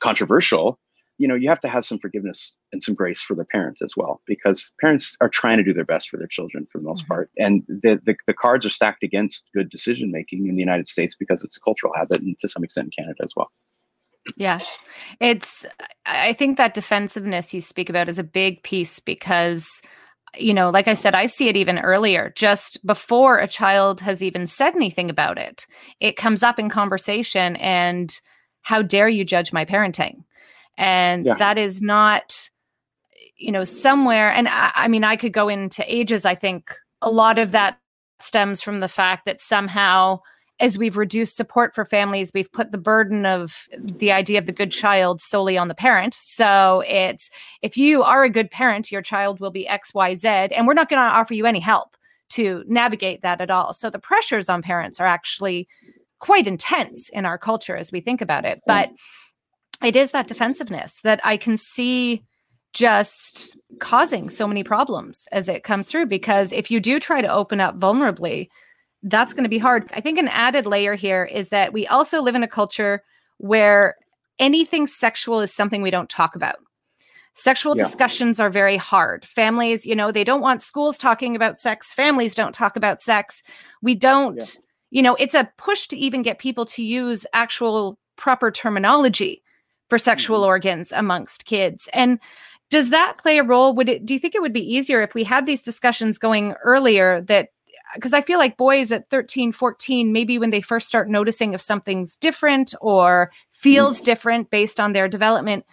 [0.00, 0.78] controversial
[1.22, 3.94] you know you have to have some forgiveness and some grace for the parent as
[3.96, 7.04] well because parents are trying to do their best for their children for the most
[7.04, 7.14] mm-hmm.
[7.14, 7.30] part.
[7.38, 11.14] And the, the, the cards are stacked against good decision making in the united states
[11.14, 13.52] because it's a cultural habit and to some extent in canada as well.
[14.36, 14.58] Yeah.
[15.20, 15.64] It's
[16.06, 19.80] i think that defensiveness you speak about is a big piece because
[20.36, 22.32] you know like i said i see it even earlier.
[22.34, 25.66] Just before a child has even said anything about it
[26.00, 28.20] it comes up in conversation and
[28.62, 30.24] how dare you judge my parenting
[30.76, 31.34] and yeah.
[31.34, 32.48] that is not
[33.36, 37.10] you know somewhere and I, I mean i could go into ages i think a
[37.10, 37.78] lot of that
[38.20, 40.20] stems from the fact that somehow
[40.60, 44.52] as we've reduced support for families, we've put the burden of the idea of the
[44.52, 46.14] good child solely on the parent.
[46.14, 47.30] So it's
[47.62, 50.74] if you are a good parent, your child will be X, Y, Z, and we're
[50.74, 51.96] not going to offer you any help
[52.30, 53.72] to navigate that at all.
[53.72, 55.68] So the pressures on parents are actually
[56.20, 58.62] quite intense in our culture as we think about it.
[58.64, 58.90] But
[59.82, 62.24] it is that defensiveness that I can see
[62.72, 66.06] just causing so many problems as it comes through.
[66.06, 68.48] Because if you do try to open up vulnerably,
[69.02, 69.90] that's going to be hard.
[69.94, 73.02] I think an added layer here is that we also live in a culture
[73.38, 73.96] where
[74.38, 76.56] anything sexual is something we don't talk about.
[77.34, 77.84] Sexual yeah.
[77.84, 79.24] discussions are very hard.
[79.24, 81.92] Families, you know, they don't want schools talking about sex.
[81.92, 83.42] Families don't talk about sex.
[83.80, 84.44] We don't, yeah.
[84.90, 89.41] you know, it's a push to even get people to use actual proper terminology
[89.92, 90.46] for sexual mm-hmm.
[90.46, 91.86] organs amongst kids.
[91.92, 92.18] And
[92.70, 93.74] does that play a role?
[93.74, 96.54] Would it do you think it would be easier if we had these discussions going
[96.64, 97.50] earlier that
[97.94, 101.60] because I feel like boys at 13, 14, maybe when they first start noticing if
[101.60, 104.06] something's different or feels mm.
[104.06, 105.66] different based on their development,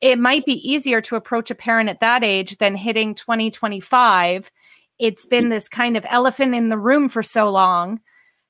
[0.00, 4.48] it might be easier to approach a parent at that age than hitting 20, 25.
[5.00, 5.50] It's been mm.
[5.50, 7.98] this kind of elephant in the room for so long.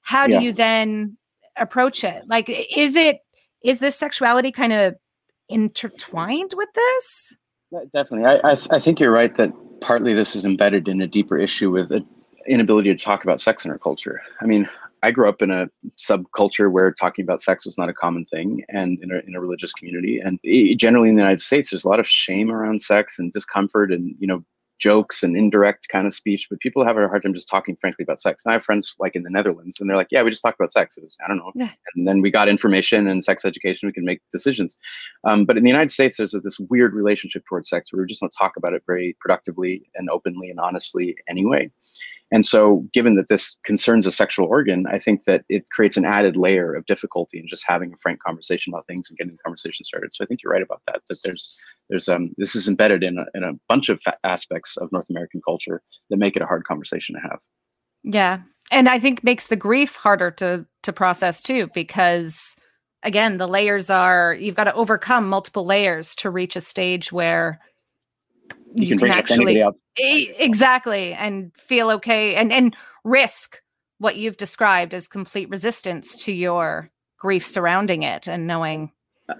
[0.02, 0.40] How do yeah.
[0.40, 1.16] you then
[1.56, 2.22] approach it?
[2.26, 3.20] Like, is it,
[3.64, 4.94] is this sexuality kind of
[5.48, 7.36] intertwined with this?
[7.92, 8.26] Definitely.
[8.26, 11.70] I, I, I, think you're right that partly this is embedded in a deeper issue
[11.70, 12.08] with an
[12.48, 14.22] inability to talk about sex in our culture.
[14.40, 14.68] I mean,
[15.02, 15.68] I grew up in a
[15.98, 19.40] subculture where talking about sex was not a common thing and in a, in a
[19.40, 20.20] religious community.
[20.24, 23.32] And eh, generally in the United States, there's a lot of shame around sex and
[23.32, 24.44] discomfort and, you know,
[24.78, 28.02] jokes and indirect kind of speech, but people have a hard time just talking frankly
[28.02, 28.44] about sex.
[28.44, 30.58] And I have friends like in the Netherlands, and they're like, "Yeah, we just talked
[30.58, 30.96] about sex.
[30.96, 31.70] It was I don't know." Yeah.
[31.94, 33.88] And then we got information and sex education.
[33.88, 34.76] We can make decisions.
[35.24, 38.20] Um, but in the United States, there's this weird relationship towards sex where we just
[38.20, 41.70] don't talk about it very productively and openly and honestly anyway.
[42.32, 46.04] And so, given that this concerns a sexual organ, I think that it creates an
[46.04, 49.42] added layer of difficulty in just having a frank conversation about things and getting the
[49.44, 50.12] conversation started.
[50.12, 51.02] So I think you're right about that.
[51.08, 51.58] That there's
[51.88, 55.40] there's um this is embedded in a, in a bunch of aspects of North American
[55.46, 57.38] culture that make it a hard conversation to have.
[58.02, 58.40] Yeah,
[58.72, 62.56] and I think makes the grief harder to to process too because
[63.04, 67.60] again the layers are you've got to overcome multiple layers to reach a stage where
[68.74, 69.62] you, you can, can actually
[69.96, 73.62] exactly and feel okay and and risk
[73.98, 78.92] what you've described as complete resistance to your grief surrounding it and knowing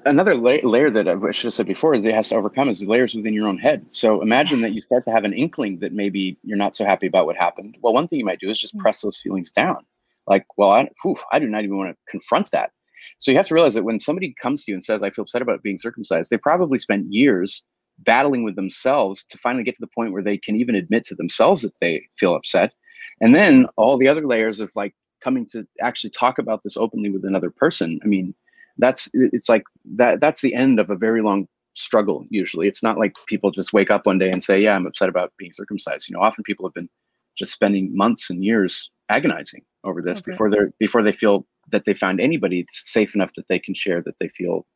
[0.04, 2.80] another la- layer that I should have said before is it has to overcome is
[2.80, 3.86] the layers within your own head.
[3.90, 7.06] So imagine that you start to have an inkling that maybe you're not so happy
[7.06, 7.76] about what happened.
[7.80, 8.80] Well, one thing you might do is just mm.
[8.80, 9.84] press those feelings down.
[10.26, 12.70] Like, well, I, whew, I do not even want to confront that.
[13.18, 15.22] So you have to realize that when somebody comes to you and says, I feel
[15.22, 17.64] upset about being circumcised, they probably spent years
[17.98, 21.14] battling with themselves to finally get to the point where they can even admit to
[21.14, 22.72] themselves that they feel upset.
[23.20, 27.10] And then all the other layers of like coming to actually talk about this openly
[27.10, 27.98] with another person.
[28.04, 28.34] I mean,
[28.78, 32.98] that's it's like that that's the end of a very long struggle usually it's not
[32.98, 36.08] like people just wake up one day and say yeah i'm upset about being circumcised
[36.08, 36.88] you know often people have been
[37.36, 40.30] just spending months and years agonizing over this okay.
[40.30, 44.00] before they're before they feel that they found anybody safe enough that they can share
[44.02, 44.66] that they feel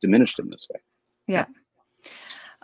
[0.00, 0.80] diminished in this way
[1.26, 1.44] yeah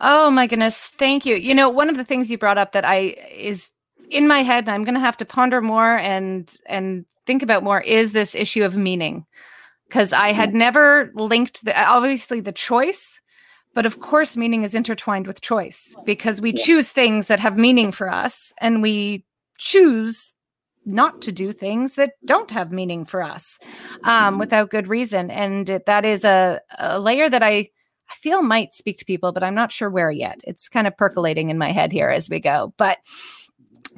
[0.03, 1.37] oh my goodness thank you.
[1.37, 3.71] You know one of the things you brought up that i is
[4.11, 7.63] in my head and i'm going to have to ponder more and and think about
[7.63, 9.27] more is this issue of meaning.
[9.89, 13.21] Because I had never linked the obviously the choice,
[13.75, 17.93] but of course, meaning is intertwined with choice because we choose things that have meaning
[17.93, 19.27] for us and we
[19.59, 20.33] choose
[20.87, 23.59] not to do things that don't have meaning for us
[24.05, 25.31] um, without good reason.
[25.31, 27.69] And it, that is a, a layer that I,
[28.13, 30.41] I feel might speak to people, but I'm not sure where yet.
[30.45, 32.75] It's kind of percolating in my head here as we go.
[32.77, 32.99] But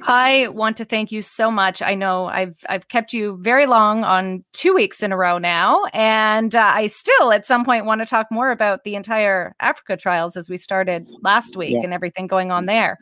[0.03, 1.81] I want to thank you so much.
[1.81, 5.85] I know I've I've kept you very long on two weeks in a row now,
[5.93, 9.97] and uh, I still at some point want to talk more about the entire Africa
[9.97, 11.81] trials as we started last week yeah.
[11.83, 12.97] and everything going on there.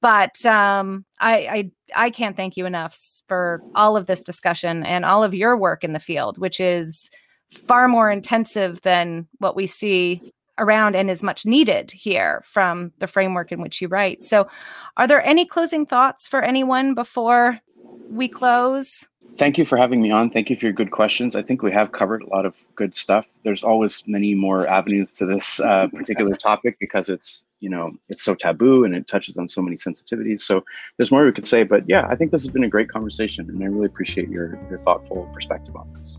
[0.00, 5.04] But um, I, I I can't thank you enough for all of this discussion and
[5.04, 7.10] all of your work in the field, which is
[7.50, 13.06] far more intensive than what we see around and is much needed here from the
[13.06, 14.24] framework in which you write.
[14.24, 14.48] So,
[14.96, 17.60] are there any closing thoughts for anyone before
[18.10, 19.06] we close?
[19.36, 20.30] Thank you for having me on.
[20.30, 21.36] Thank you for your good questions.
[21.36, 23.26] I think we have covered a lot of good stuff.
[23.44, 28.22] There's always many more avenues to this uh, particular topic because it's you know it's
[28.22, 30.40] so taboo and it touches on so many sensitivities.
[30.40, 30.64] So
[30.96, 33.48] there's more we could say, but yeah, I think this has been a great conversation,
[33.48, 36.18] and I really appreciate your your thoughtful perspective on this.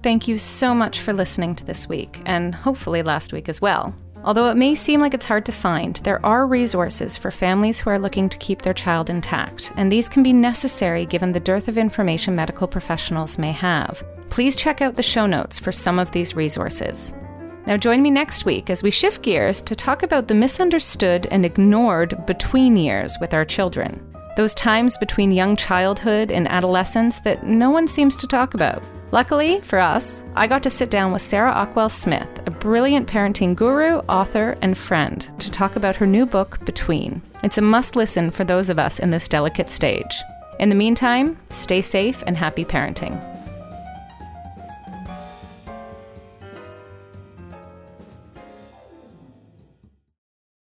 [0.00, 3.94] Thank you so much for listening to this week, and hopefully last week as well.
[4.24, 7.90] Although it may seem like it's hard to find, there are resources for families who
[7.90, 11.66] are looking to keep their child intact, and these can be necessary given the dearth
[11.66, 14.04] of information medical professionals may have.
[14.30, 17.12] Please check out the show notes for some of these resources.
[17.66, 21.44] Now, join me next week as we shift gears to talk about the misunderstood and
[21.44, 24.04] ignored between years with our children.
[24.38, 28.84] Those times between young childhood and adolescence that no one seems to talk about.
[29.10, 33.56] Luckily for us, I got to sit down with Sarah Ockwell Smith, a brilliant parenting
[33.56, 37.20] guru, author, and friend, to talk about her new book, Between.
[37.42, 40.22] It's a must listen for those of us in this delicate stage.
[40.60, 43.20] In the meantime, stay safe and happy parenting.